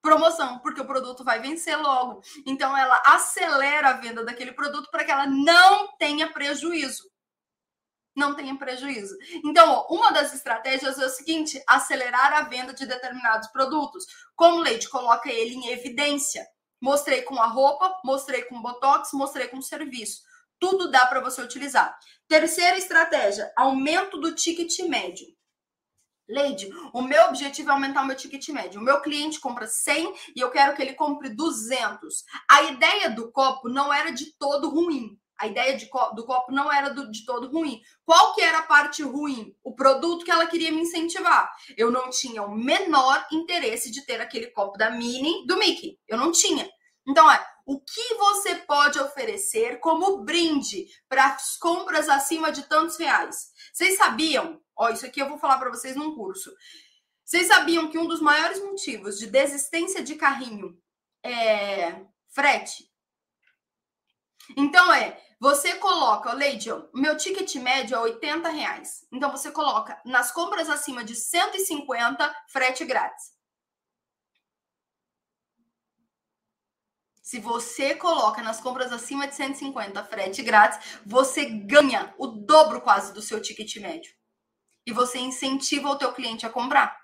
[0.00, 2.22] Promoção, porque o produto vai vencer logo.
[2.46, 7.02] Então, ela acelera a venda daquele produto para que ela não tenha prejuízo.
[8.14, 9.16] Não tenha prejuízo.
[9.44, 14.06] Então, uma das estratégias é o seguinte: acelerar a venda de determinados produtos.
[14.36, 16.46] Como Leite coloca ele em evidência.
[16.80, 20.22] Mostrei com a roupa, mostrei com botox, mostrei com serviço.
[20.58, 21.96] Tudo dá para você utilizar.
[22.28, 25.26] Terceira estratégia: aumento do ticket médio.
[26.26, 28.80] Leide, o meu objetivo é aumentar o meu ticket médio.
[28.80, 32.24] O meu cliente compra 100 e eu quero que ele compre 200.
[32.50, 35.18] A ideia do copo não era de todo ruim.
[35.38, 37.80] A ideia de, do copo não era do, de todo ruim.
[38.06, 39.54] Qual que era a parte ruim?
[39.62, 41.52] O produto que ela queria me incentivar.
[41.76, 45.98] Eu não tinha o menor interesse de ter aquele copo da Mini do Mickey.
[46.08, 46.68] Eu não tinha.
[47.06, 52.96] Então, é, o que você pode oferecer como brinde para as compras acima de tantos
[52.96, 53.52] reais?
[53.72, 54.60] Vocês sabiam?
[54.76, 56.52] Ó, isso aqui eu vou falar para vocês num curso.
[57.24, 60.78] Vocês sabiam que um dos maiores motivos de desistência de carrinho
[61.24, 62.84] é frete?
[64.56, 69.06] Então é, você coloca, Lady, meu ticket médio é 80 reais.
[69.10, 73.33] Então você coloca nas compras acima de 150, frete grátis.
[77.34, 83.12] Se você coloca nas compras acima de 150 frete grátis, você ganha o dobro quase
[83.12, 84.12] do seu ticket médio.
[84.86, 86.96] E você incentiva o teu cliente a comprar.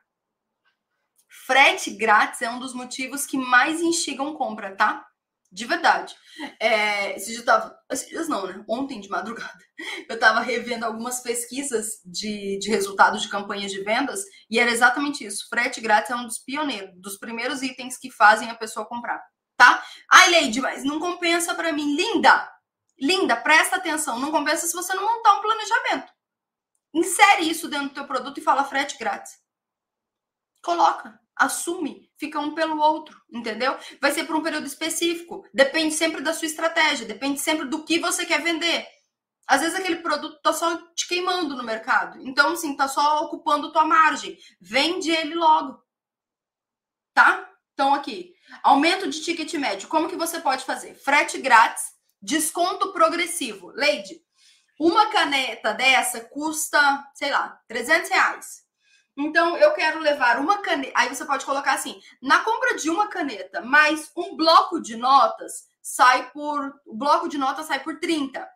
[1.49, 5.05] Frete grátis é um dos motivos que mais instigam compra, tá?
[5.51, 6.15] De verdade.
[6.61, 7.77] É, esses dias tava.
[7.91, 8.65] Esses dias não, né?
[8.69, 9.59] Ontem de madrugada.
[10.09, 15.27] Eu tava revendo algumas pesquisas de, de resultados de campanhas de vendas e era exatamente
[15.27, 15.49] isso.
[15.49, 19.21] Frete grátis é um dos pioneiros, dos primeiros itens que fazem a pessoa comprar
[19.61, 19.85] tá?
[20.11, 21.95] Ai, Leide, mas não compensa para mim.
[21.95, 22.51] Linda,
[22.99, 24.19] linda, presta atenção.
[24.19, 26.11] Não compensa se você não montar um planejamento.
[26.95, 29.39] Insere isso dentro do teu produto e fala frete grátis.
[30.63, 33.77] Coloca, assume, fica um pelo outro, entendeu?
[34.01, 35.47] Vai ser por um período específico.
[35.53, 38.87] Depende sempre da sua estratégia, depende sempre do que você quer vender.
[39.47, 42.19] Às vezes aquele produto tá só te queimando no mercado.
[42.23, 44.39] Então, assim, tá só ocupando tua margem.
[44.59, 45.83] Vende ele logo.
[47.13, 47.47] Tá?
[47.75, 49.89] Então, aqui, Aumento de ticket médio.
[49.89, 50.95] Como que você pode fazer?
[50.95, 51.85] Frete grátis,
[52.21, 53.73] desconto progressivo.
[53.75, 54.21] Leide,
[54.79, 56.81] uma caneta dessa custa,
[57.15, 58.61] sei lá, 300 reais.
[59.19, 60.93] Então, eu quero levar uma caneta.
[60.97, 65.65] Aí você pode colocar assim: na compra de uma caneta mais um bloco de notas,
[65.83, 66.75] sai por.
[66.87, 68.49] O bloco de notas sai por 30.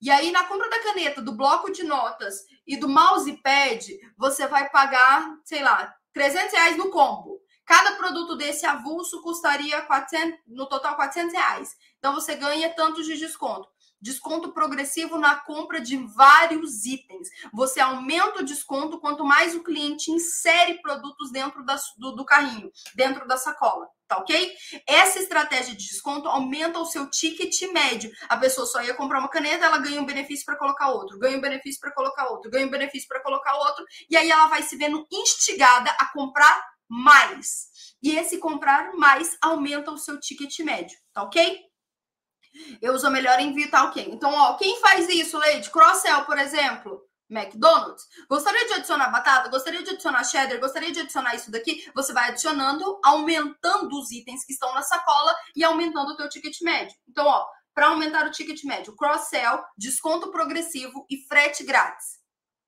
[0.00, 3.86] E aí, na compra da caneta, do bloco de notas e do mousepad,
[4.16, 7.41] você vai pagar, sei lá, 300 reais no combo.
[7.72, 11.74] Cada produto desse avulso custaria 400, no total 400 reais.
[11.98, 13.66] Então você ganha tantos de desconto.
[13.98, 17.30] Desconto progressivo na compra de vários itens.
[17.50, 22.70] Você aumenta o desconto quanto mais o cliente insere produtos dentro da, do, do carrinho,
[22.94, 24.52] dentro da sacola tá ok?
[24.86, 28.10] Essa estratégia de desconto aumenta o seu ticket médio.
[28.28, 31.38] A pessoa só ia comprar uma caneta, ela ganha um benefício para colocar outro, ganha
[31.38, 34.62] um benefício para colocar outro, ganha um benefício para colocar outro, e aí ela vai
[34.62, 37.68] se vendo instigada a comprar mais.
[38.02, 41.58] E esse comprar mais aumenta o seu ticket médio, tá ok?
[42.82, 44.10] Eu uso melhor envio, tá ok?
[44.10, 45.70] Então, ó, quem faz isso, Leite?
[45.70, 47.00] Cross-sell, por exemplo.
[47.30, 48.06] McDonald's.
[48.28, 49.48] Gostaria de adicionar batata?
[49.48, 50.60] Gostaria de adicionar cheddar?
[50.60, 51.90] Gostaria de adicionar isso daqui?
[51.94, 56.60] Você vai adicionando, aumentando os itens que estão na sacola e aumentando o teu ticket
[56.60, 56.94] médio.
[57.08, 62.20] Então, ó, para aumentar o ticket médio, cross-sell, desconto progressivo e frete grátis.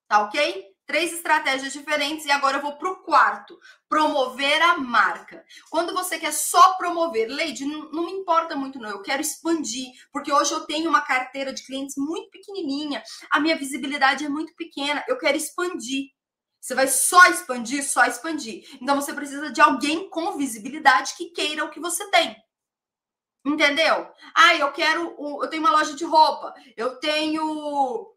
[0.09, 0.74] Tá ok?
[0.87, 3.59] Três estratégias diferentes e agora eu vou para o quarto:
[3.89, 5.43] promover a marca.
[5.70, 8.91] Quando você quer só promover, Lady, não, não me importa muito, não.
[8.91, 13.57] Eu quero expandir, porque hoje eu tenho uma carteira de clientes muito pequenininha, a minha
[13.57, 16.11] visibilidade é muito pequena, eu quero expandir.
[16.61, 18.66] Você vai só expandir, só expandir.
[18.80, 22.37] Então você precisa de alguém com visibilidade que queira o que você tem.
[23.45, 24.11] Entendeu?
[24.35, 25.14] Ah, eu quero.
[25.43, 28.11] Eu tenho uma loja de roupa, eu tenho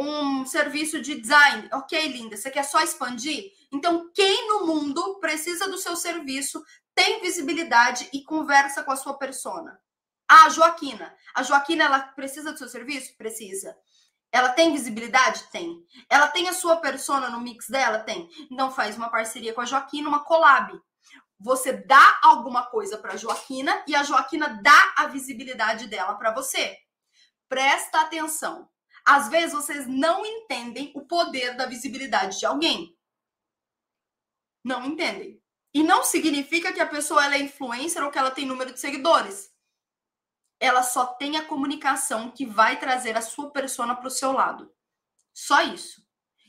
[0.00, 1.68] um serviço de design.
[1.72, 3.52] Ok, linda, você quer só expandir?
[3.72, 6.62] Então, quem no mundo precisa do seu serviço,
[6.94, 9.80] tem visibilidade e conversa com a sua persona?
[10.28, 11.14] A Joaquina.
[11.34, 13.16] A Joaquina, ela precisa do seu serviço?
[13.16, 13.76] Precisa.
[14.32, 15.44] Ela tem visibilidade?
[15.52, 15.78] Tem.
[16.10, 18.00] Ela tem a sua persona no mix dela?
[18.00, 18.28] Tem.
[18.50, 20.72] Então, faz uma parceria com a Joaquina, uma collab.
[21.38, 26.32] Você dá alguma coisa para a Joaquina e a Joaquina dá a visibilidade dela para
[26.32, 26.76] você.
[27.48, 28.68] Presta atenção.
[29.06, 32.98] Às vezes vocês não entendem o poder da visibilidade de alguém.
[34.64, 35.40] Não entendem.
[35.72, 38.80] E não significa que a pessoa ela é influencer ou que ela tem número de
[38.80, 39.54] seguidores.
[40.58, 44.74] Ela só tem a comunicação que vai trazer a sua persona para o seu lado.
[45.34, 46.05] Só isso.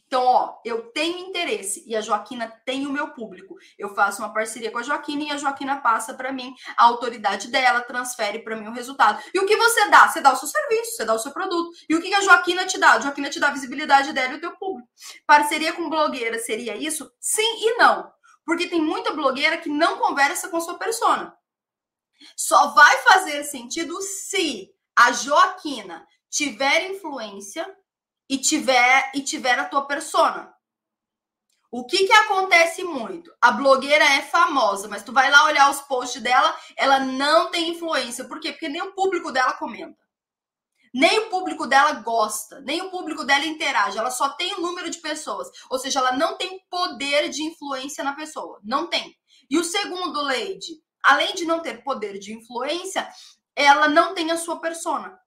[0.08, 3.58] Então, ó, eu tenho interesse e a Joaquina tem o meu público.
[3.78, 7.49] Eu faço uma parceria com a Joaquina e a Joaquina passa para mim a autoridade
[7.49, 9.22] dela, transfere para mim o resultado.
[9.34, 10.08] E o que você dá?
[10.08, 11.72] Você dá o seu serviço, você dá o seu produto.
[11.89, 12.93] E o que a Joaquina te dá?
[12.93, 14.89] A Joaquina te dá a visibilidade dela e o teu público.
[15.26, 17.12] Parceria com blogueira seria isso?
[17.20, 18.10] Sim e não.
[18.45, 21.36] Porque tem muita blogueira que não conversa com sua persona.
[22.34, 27.68] Só vai fazer sentido se a Joaquina tiver influência
[28.30, 30.53] e tiver e tiver a tua persona.
[31.69, 33.32] O que que acontece muito?
[33.41, 37.69] A blogueira é famosa, mas tu vai lá olhar os posts dela, ela não tem
[37.69, 38.25] influência.
[38.25, 38.51] Por quê?
[38.51, 39.97] Porque nem o público dela comenta.
[40.93, 43.97] Nem o público dela gosta, nem o público dela interage.
[43.97, 45.49] Ela só tem o número de pessoas.
[45.69, 48.59] Ou seja, ela não tem poder de influência na pessoa.
[48.63, 49.13] Não tem.
[49.49, 53.07] E o segundo, Lady, além de não ter poder de influência,
[53.55, 55.19] ela não tem a sua persona.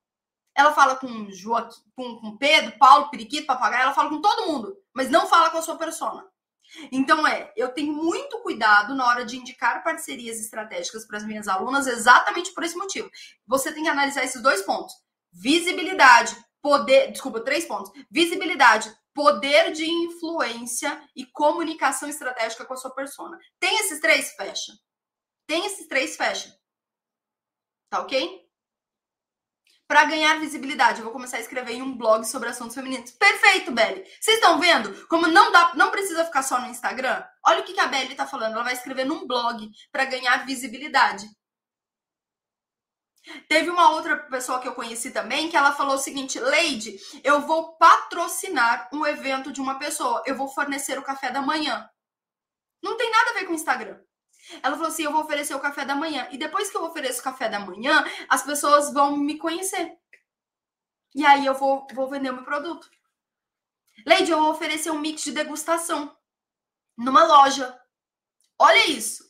[0.56, 4.76] Ela fala com Joaquim, com, com Pedro, Paulo, Periquito, Papagaio, ela fala com todo mundo,
[4.92, 6.26] mas não fala com a sua persona.
[6.92, 11.48] Então é, eu tenho muito cuidado na hora de indicar parcerias estratégicas para as minhas
[11.48, 13.10] alunas, exatamente por esse motivo.
[13.46, 14.94] Você tem que analisar esses dois pontos:
[15.32, 22.94] visibilidade, poder, desculpa, três pontos: visibilidade, poder de influência e comunicação estratégica com a sua
[22.94, 23.38] persona.
[23.58, 24.72] Tem esses três, fecha.
[25.46, 26.56] Tem esses três, fecha.
[27.90, 28.48] Tá ok?
[29.90, 31.00] Para ganhar visibilidade.
[31.00, 33.10] Eu vou começar a escrever em um blog sobre assuntos femininos.
[33.10, 34.04] Perfeito, Belly.
[34.20, 37.24] Vocês estão vendo como não dá, não precisa ficar só no Instagram?
[37.44, 38.52] Olha o que, que a Belly está falando.
[38.54, 41.28] Ela vai escrever num blog para ganhar visibilidade.
[43.48, 47.40] Teve uma outra pessoa que eu conheci também que ela falou o seguinte: Lady, eu
[47.40, 51.90] vou patrocinar um evento de uma pessoa, eu vou fornecer o café da manhã.
[52.80, 53.98] Não tem nada a ver com o Instagram.
[54.62, 56.28] Ela falou assim: eu vou oferecer o café da manhã.
[56.30, 59.98] E depois que eu ofereço o café da manhã, as pessoas vão me conhecer.
[61.14, 62.88] E aí eu vou, vou vender o meu produto.
[64.06, 66.16] Lady, eu vou oferecer um mix de degustação
[66.96, 67.78] numa loja.
[68.58, 69.28] Olha isso.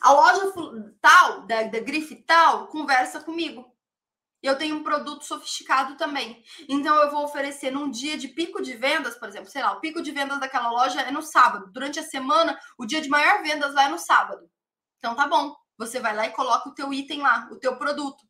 [0.00, 0.52] A loja
[1.00, 3.75] tal, da, da grife tal, conversa comigo
[4.46, 6.42] eu tenho um produto sofisticado também.
[6.68, 9.80] Então eu vou oferecer num dia de pico de vendas, por exemplo, sei lá, o
[9.80, 11.70] pico de vendas daquela loja é no sábado.
[11.72, 14.48] Durante a semana, o dia de maior vendas lá é no sábado.
[14.98, 15.54] Então tá bom.
[15.78, 18.24] Você vai lá e coloca o teu item lá, o teu produto.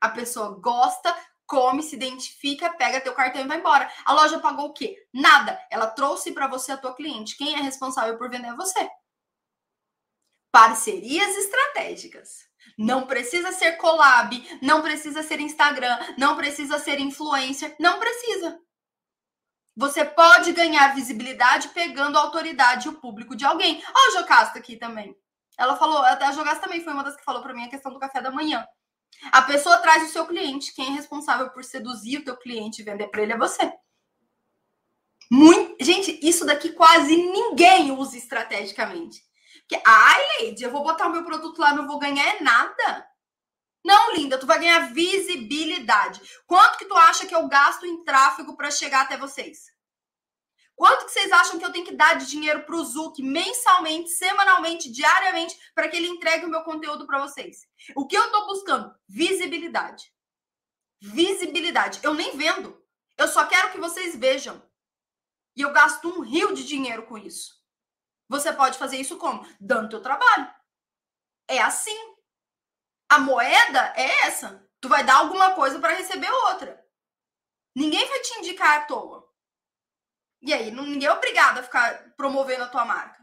[0.00, 1.14] A pessoa gosta,
[1.46, 3.90] come, se identifica, pega teu cartão e vai embora.
[4.04, 4.96] A loja pagou o quê?
[5.12, 5.58] Nada.
[5.70, 7.36] Ela trouxe para você a tua cliente.
[7.36, 8.88] Quem é responsável por vender é você.
[10.50, 12.51] Parcerias estratégicas.
[12.76, 18.58] Não precisa ser collab, não precisa ser Instagram, não precisa ser influencer, não precisa.
[19.76, 23.82] Você pode ganhar visibilidade pegando a autoridade e o público de alguém.
[23.86, 25.16] Ó, a Jocasta aqui também.
[25.58, 27.98] Ela falou, a Jocasta também foi uma das que falou para mim a questão do
[27.98, 28.66] café da manhã.
[29.30, 32.84] A pessoa traz o seu cliente, quem é responsável por seduzir o teu cliente e
[32.84, 33.72] vender para ele é você.
[35.30, 35.82] Muito...
[35.82, 39.22] Gente, isso daqui quase ninguém usa estrategicamente.
[39.84, 43.08] Ai, Lady, eu vou botar o meu produto lá, não vou ganhar é nada.
[43.84, 46.20] Não, linda, tu vai ganhar visibilidade.
[46.46, 49.72] Quanto que tu acha que eu gasto em tráfego para chegar até vocês?
[50.74, 54.10] Quanto que vocês acham que eu tenho que dar de dinheiro para o Zuc mensalmente,
[54.10, 57.66] semanalmente, diariamente, para que ele entregue o meu conteúdo para vocês?
[57.94, 58.92] O que eu estou buscando?
[59.08, 60.12] Visibilidade.
[61.00, 62.00] Visibilidade.
[62.02, 62.80] Eu nem vendo.
[63.18, 64.62] Eu só quero que vocês vejam.
[65.54, 67.61] E eu gasto um rio de dinheiro com isso.
[68.28, 69.46] Você pode fazer isso como?
[69.60, 70.52] Dando teu trabalho.
[71.48, 71.96] É assim.
[73.10, 74.66] A moeda é essa.
[74.80, 76.82] Tu vai dar alguma coisa para receber outra.
[77.74, 79.30] Ninguém vai te indicar à toa.
[80.42, 83.22] E aí, ninguém é obrigado a ficar promovendo a tua marca.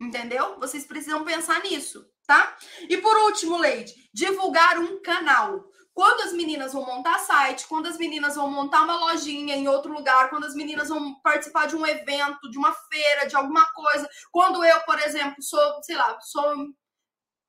[0.00, 0.58] Entendeu?
[0.58, 2.56] Vocês precisam pensar nisso, tá?
[2.88, 5.64] E por último, Leide, divulgar um canal.
[5.98, 9.92] Quando as meninas vão montar site, quando as meninas vão montar uma lojinha em outro
[9.92, 14.08] lugar, quando as meninas vão participar de um evento, de uma feira, de alguma coisa,
[14.30, 16.68] quando eu, por exemplo, sou, sei lá, sou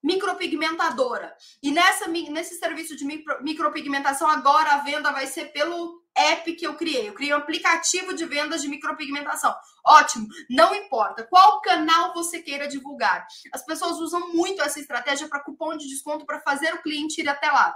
[0.01, 1.31] micropigmentadora.
[1.61, 6.65] E nessa, nesse serviço de micro, micropigmentação, agora a venda vai ser pelo app que
[6.65, 7.07] eu criei.
[7.07, 9.55] Eu criei um aplicativo de vendas de micropigmentação.
[9.85, 13.27] Ótimo, não importa qual canal você queira divulgar.
[13.53, 17.29] As pessoas usam muito essa estratégia para cupom de desconto para fazer o cliente ir
[17.29, 17.75] até lá.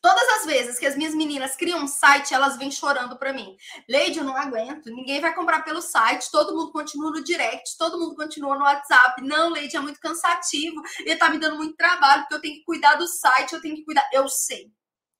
[0.00, 3.56] Todas as vezes que as minhas meninas criam um site, elas vêm chorando para mim.
[3.88, 4.86] Leide, eu não aguento.
[4.86, 6.30] Ninguém vai comprar pelo site.
[6.30, 7.76] Todo mundo continua no direct.
[7.78, 9.22] Todo mundo continua no WhatsApp.
[9.22, 10.82] Não, Leide, é muito cansativo.
[11.00, 13.52] E tá me dando muito trabalho, porque eu tenho que cuidar do site.
[13.52, 14.08] Eu tenho que cuidar.
[14.12, 14.70] Eu sei.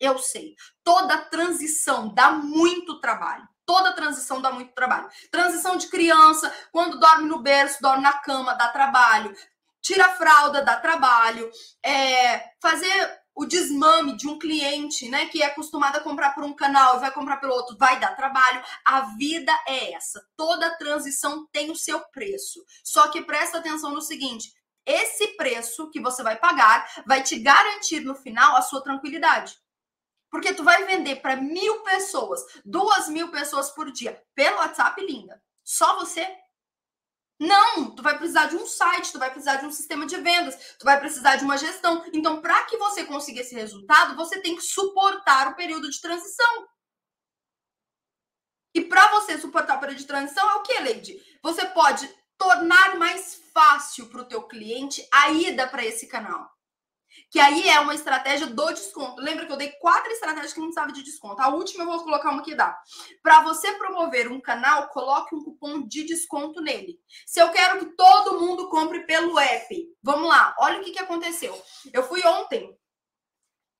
[0.01, 0.55] Eu sei.
[0.83, 3.49] Toda transição dá muito trabalho.
[3.67, 5.09] Toda transição dá muito trabalho.
[5.31, 9.35] Transição de criança, quando dorme no berço, dorme na cama, dá trabalho.
[9.81, 11.51] Tira a fralda, dá trabalho.
[11.83, 16.55] É, fazer o desmame de um cliente, né, que é acostumado a comprar por um
[16.55, 18.63] canal e vai comprar pelo outro, vai dar trabalho.
[18.85, 20.25] A vida é essa.
[20.37, 22.65] Toda transição tem o seu preço.
[22.85, 24.53] Só que presta atenção no seguinte:
[24.87, 29.57] esse preço que você vai pagar vai te garantir no final a sua tranquilidade.
[30.31, 35.41] Porque tu vai vender para mil pessoas, duas mil pessoas por dia, pelo WhatsApp, linda.
[35.63, 36.27] Só você
[37.39, 40.77] não, tu vai precisar de um site, tu vai precisar de um sistema de vendas,
[40.79, 42.05] tu vai precisar de uma gestão.
[42.13, 46.69] Então, para que você consiga esse resultado, você tem que suportar o período de transição.
[48.75, 51.21] E para você suportar o período de transição é o que, Leide?
[51.43, 52.09] Você pode
[52.39, 56.54] tornar mais fácil para o teu cliente a ida para esse canal.
[57.31, 59.21] Que aí é uma estratégia do desconto.
[59.21, 61.41] Lembra que eu dei quatro estratégias que não precisava de desconto.
[61.43, 62.79] A última eu vou colocar uma que dá.
[63.23, 66.99] Para você promover um canal, coloque um cupom de desconto nele.
[67.27, 70.99] Se eu quero que todo mundo compre pelo app, vamos lá, olha o que, que
[71.01, 71.61] aconteceu.
[71.93, 72.77] Eu fui ontem.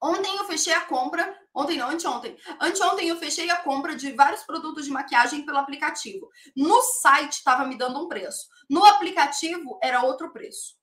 [0.01, 1.35] Ontem eu fechei a compra.
[1.53, 2.37] Ontem não, anteontem.
[2.59, 6.29] Anteontem eu fechei a compra de vários produtos de maquiagem pelo aplicativo.
[6.55, 8.47] No site estava me dando um preço.
[8.69, 10.75] No aplicativo era outro preço.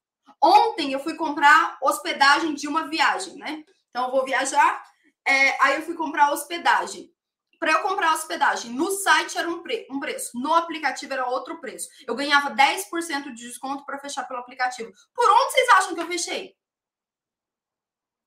[0.43, 3.65] Ontem eu fui comprar hospedagem de uma viagem, né?
[3.91, 4.83] Então eu vou viajar,
[5.27, 7.13] é, aí eu fui comprar hospedagem.
[7.59, 11.61] Para eu comprar hospedagem, no site era um, pre um preço, no aplicativo era outro
[11.61, 11.89] preço.
[12.05, 14.93] Eu ganhava 10% de desconto para fechar pelo aplicativo.
[15.15, 16.57] Por onde vocês acham que eu fechei?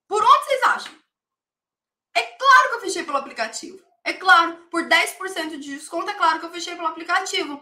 [0.08, 0.94] Por onde vocês acham?
[2.16, 3.84] É claro que eu fechei pelo aplicativo.
[4.06, 7.62] É claro, por 10% de desconto, é claro que eu fechei pelo aplicativo.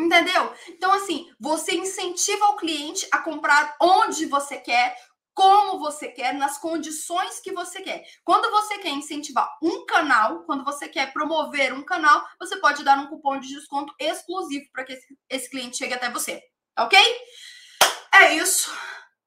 [0.00, 0.54] Entendeu?
[0.68, 4.96] Então, assim, você incentiva o cliente a comprar onde você quer,
[5.34, 8.02] como você quer, nas condições que você quer.
[8.24, 12.98] Quando você quer incentivar um canal, quando você quer promover um canal, você pode dar
[12.98, 14.98] um cupom de desconto exclusivo para que
[15.28, 16.42] esse, cliente chegue até você.
[16.78, 16.98] Ok?
[18.14, 18.72] É isso.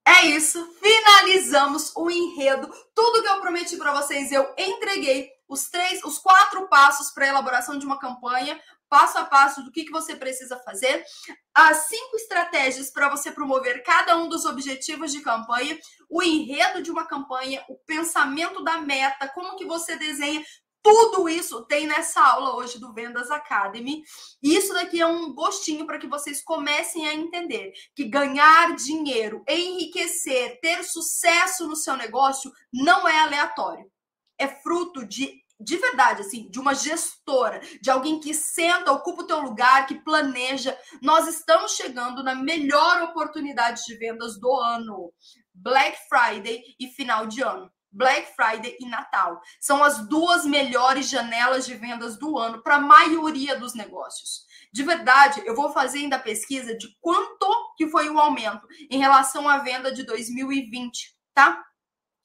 [0.05, 0.74] É isso.
[0.82, 2.67] Finalizamos o enredo.
[2.95, 5.30] Tudo que eu prometi para vocês eu entreguei.
[5.47, 8.59] Os três, os quatro passos para a elaboração de uma campanha
[8.93, 11.03] passo a passo do que, que você precisa fazer,
[11.51, 16.91] as cinco estratégias para você promover cada um dos objetivos de campanha, o enredo de
[16.91, 20.45] uma campanha, o pensamento da meta, como que você desenha.
[20.83, 24.03] Tudo isso tem nessa aula hoje do Vendas Academy.
[24.43, 29.43] E isso daqui é um gostinho para que vocês comecem a entender que ganhar dinheiro,
[29.49, 33.91] enriquecer, ter sucesso no seu negócio não é aleatório.
[34.37, 39.28] É fruto de de verdade, assim, de uma gestora, de alguém que senta, ocupa o
[39.28, 40.78] teu lugar, que planeja.
[41.01, 45.11] Nós estamos chegando na melhor oportunidade de vendas do ano.
[45.53, 47.72] Black Friday e final de ano.
[47.93, 49.39] Black Friday e Natal.
[49.61, 54.45] São as duas melhores janelas de vendas do ano para a maioria dos negócios.
[54.74, 58.97] De verdade, eu vou fazer ainda a pesquisa de quanto que foi o aumento em
[58.97, 61.64] relação à venda de 2020, tá?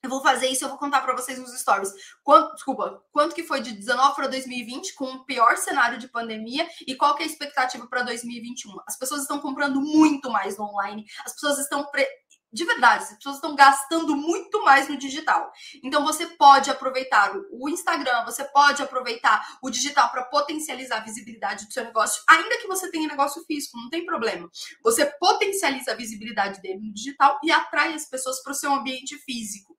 [0.09, 1.93] Eu vou fazer isso, eu vou contar para vocês nos stories.
[2.25, 6.67] Quanto, desculpa, quanto que foi de 19 para 2020 com o pior cenário de pandemia
[6.87, 8.75] e qual que é a expectativa para 2021?
[8.87, 11.05] As pessoas estão comprando muito mais no online.
[11.27, 12.09] As pessoas estão pre
[12.51, 15.53] De verdade, as pessoas estão gastando muito mais no digital.
[15.85, 21.67] Então você pode aproveitar o Instagram, você pode aproveitar o digital para potencializar a visibilidade
[21.67, 24.49] do seu negócio, ainda que você tenha negócio físico, não tem problema.
[24.83, 29.15] Você potencializa a visibilidade dele no digital e atrai as pessoas para o seu ambiente
[29.19, 29.78] físico.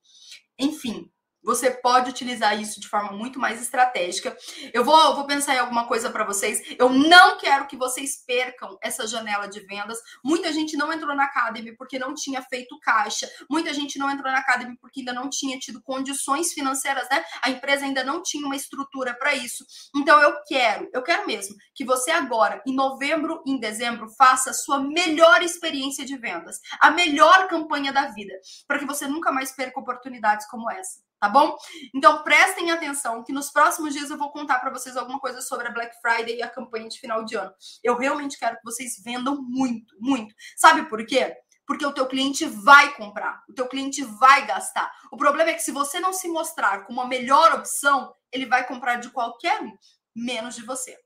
[0.59, 1.11] Enfim,
[1.43, 4.35] você pode utilizar isso de forma muito mais estratégica.
[4.73, 6.61] Eu vou, vou pensar em alguma coisa para vocês.
[6.77, 9.97] Eu não quero que vocês percam essa janela de vendas.
[10.23, 13.29] Muita gente não entrou na Academy porque não tinha feito caixa.
[13.49, 17.23] Muita gente não entrou na Academy porque ainda não tinha tido condições financeiras, né?
[17.41, 19.65] A empresa ainda não tinha uma estrutura para isso.
[19.95, 24.53] Então eu quero, eu quero mesmo que você agora, em novembro, em dezembro, faça a
[24.53, 28.33] sua melhor experiência de vendas, a melhor campanha da vida,
[28.67, 31.57] para que você nunca mais perca oportunidades como essa tá bom?
[31.93, 35.67] Então prestem atenção que nos próximos dias eu vou contar para vocês alguma coisa sobre
[35.67, 37.53] a Black Friday e a campanha de final de ano.
[37.83, 40.33] Eu realmente quero que vocês vendam muito, muito.
[40.55, 41.35] Sabe por quê?
[41.65, 44.91] Porque o teu cliente vai comprar, o teu cliente vai gastar.
[45.11, 48.65] O problema é que se você não se mostrar como a melhor opção, ele vai
[48.65, 49.77] comprar de qualquer um,
[50.15, 50.97] menos de você.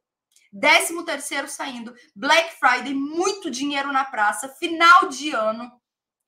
[0.52, 5.66] Décimo terceiro saindo, Black Friday, muito dinheiro na praça, final de ano,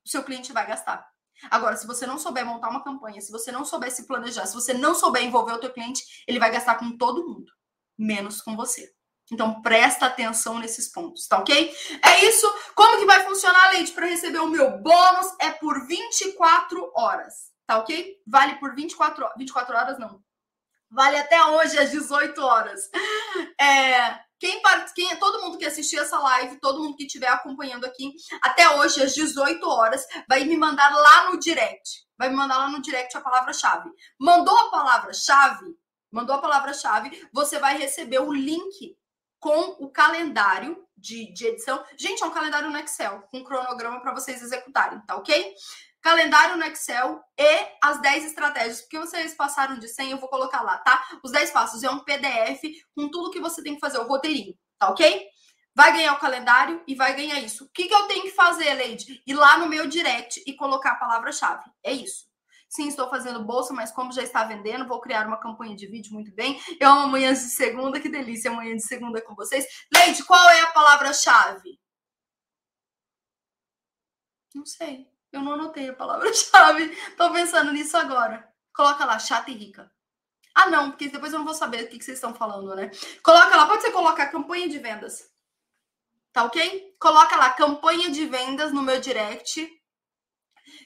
[0.04, 1.08] o seu cliente vai gastar.
[1.50, 4.54] Agora, se você não souber montar uma campanha, se você não souber se planejar, se
[4.54, 7.52] você não souber envolver o teu cliente, ele vai gastar com todo mundo,
[7.98, 8.94] menos com você.
[9.32, 11.76] Então, presta atenção nesses pontos, tá ok?
[12.04, 12.48] É isso.
[12.76, 15.28] Como que vai funcionar, Leite, para receber o meu bônus?
[15.42, 18.18] É por 24 horas, tá ok?
[18.28, 19.38] Vale por 24 horas.
[19.38, 20.24] 24 horas, não.
[20.92, 22.90] Vale até hoje, às 18 horas.
[23.60, 24.62] É, quem,
[24.94, 29.02] quem, todo mundo que assistiu essa live, todo mundo que estiver acompanhando aqui, até hoje,
[29.02, 32.06] às 18 horas, vai me mandar lá no direct.
[32.18, 33.90] Vai me mandar lá no direct a palavra-chave.
[34.20, 35.66] Mandou a palavra-chave,
[36.12, 38.98] mandou a palavra-chave, você vai receber o link
[39.40, 41.84] com o calendário de, de edição.
[41.98, 45.54] Gente, é um calendário no Excel, com um cronograma para vocês executarem, tá ok?
[46.06, 48.82] Calendário no Excel e as 10 estratégias.
[48.82, 51.04] Porque vocês passaram de 100, eu vou colocar lá, tá?
[51.24, 52.62] Os 10 passos é um PDF
[52.96, 55.26] com tudo que você tem que fazer, o roteirinho, tá ok?
[55.74, 57.66] Vai ganhar o calendário e vai ganhar isso.
[57.66, 59.20] O que, que eu tenho que fazer, Leide?
[59.26, 61.64] Ir lá no meu direct e colocar a palavra-chave.
[61.84, 62.28] É isso.
[62.70, 66.14] Sim, estou fazendo bolsa, mas como já está vendendo, vou criar uma campanha de vídeo
[66.14, 66.62] muito bem.
[66.80, 69.66] Eu amo amanhã de segunda, que delícia amanhã de segunda com vocês.
[69.92, 71.80] Leide, qual é a palavra-chave?
[74.54, 75.15] Não sei.
[75.36, 76.96] Eu não anotei a palavra-chave.
[77.18, 78.50] Tô pensando nisso agora.
[78.74, 79.92] Coloca lá, chata e rica.
[80.54, 82.90] Ah, não, porque depois eu não vou saber o que, vocês estão falando, né?
[83.22, 85.30] Coloca lá, pode ser colocar campanha de vendas.
[86.32, 86.96] Tá ok?
[86.98, 89.70] Coloca lá, campanha de vendas no meu direct.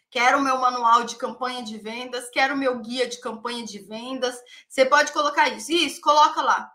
[0.09, 3.77] Quero o meu manual de campanha de vendas, quero o meu guia de campanha de
[3.77, 4.35] vendas.
[4.67, 5.71] Você pode colocar isso.
[5.71, 6.71] Isso, coloca lá.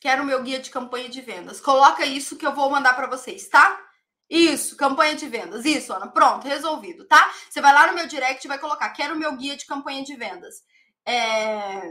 [0.00, 1.60] Quero o meu guia de campanha de vendas.
[1.60, 3.91] Coloca isso que eu vou mandar para vocês, tá?
[4.28, 5.64] Isso, campanha de vendas.
[5.64, 6.08] Isso, Ana.
[6.08, 7.30] Pronto, resolvido, tá?
[7.48, 10.02] Você vai lá no meu direct e vai colocar: quero o meu guia de campanha
[10.02, 10.62] de vendas.
[11.06, 11.82] É...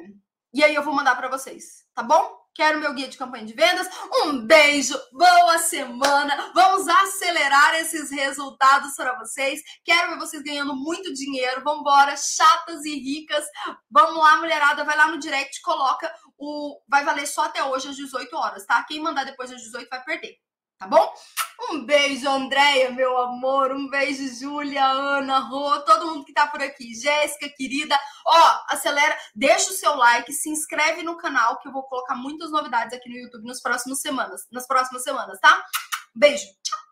[0.53, 2.41] E aí eu vou mandar para vocês, tá bom?
[2.53, 3.87] Quero meu guia de campanha de vendas.
[4.25, 6.51] Um beijo, boa semana.
[6.53, 9.61] Vamos acelerar esses resultados para vocês.
[9.85, 11.63] Quero ver vocês ganhando muito dinheiro.
[11.63, 13.45] Vamos embora, chatas e ricas.
[13.89, 17.95] Vamos lá, mulherada, vai lá no direct, coloca o vai valer só até hoje às
[17.95, 18.83] 18 horas, tá?
[18.83, 20.37] Quem mandar depois das 18 vai perder
[20.81, 21.13] tá bom?
[21.69, 23.71] Um beijo, Andréia, meu amor.
[23.71, 26.95] Um beijo, Júlia, Ana, Rô, todo mundo que tá por aqui.
[26.95, 27.97] Jéssica, querida.
[28.25, 32.49] Ó, acelera, deixa o seu like, se inscreve no canal que eu vou colocar muitas
[32.49, 35.63] novidades aqui no YouTube nas próximas semanas, nas próximas semanas, tá?
[36.15, 36.47] Beijo.
[36.63, 36.90] Tchau.